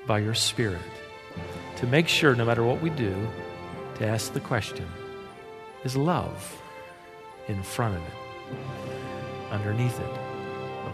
by 0.05 0.19
your 0.19 0.33
Spirit 0.33 0.81
to 1.77 1.87
make 1.87 2.09
sure, 2.09 2.35
no 2.35 2.43
matter 2.43 2.63
what 2.63 2.81
we 2.81 2.89
do, 2.89 3.15
to 3.95 4.05
ask 4.05 4.33
the 4.33 4.41
question 4.41 4.85
is 5.85 5.95
love 5.95 6.61
in 7.47 7.61
front 7.61 7.95
of 7.95 8.01
it, 8.01 8.13
underneath 9.51 9.97
it, 9.99 10.19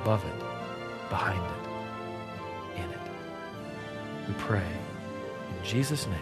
above 0.01 0.23
it, 0.25 0.39
behind 1.09 1.41
it, 1.41 2.79
in 2.83 2.89
it. 2.89 4.27
We 4.27 4.33
pray 4.33 4.67
in 4.67 5.65
Jesus' 5.65 6.05
name. 6.07 6.19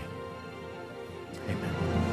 Amen. 1.50 2.09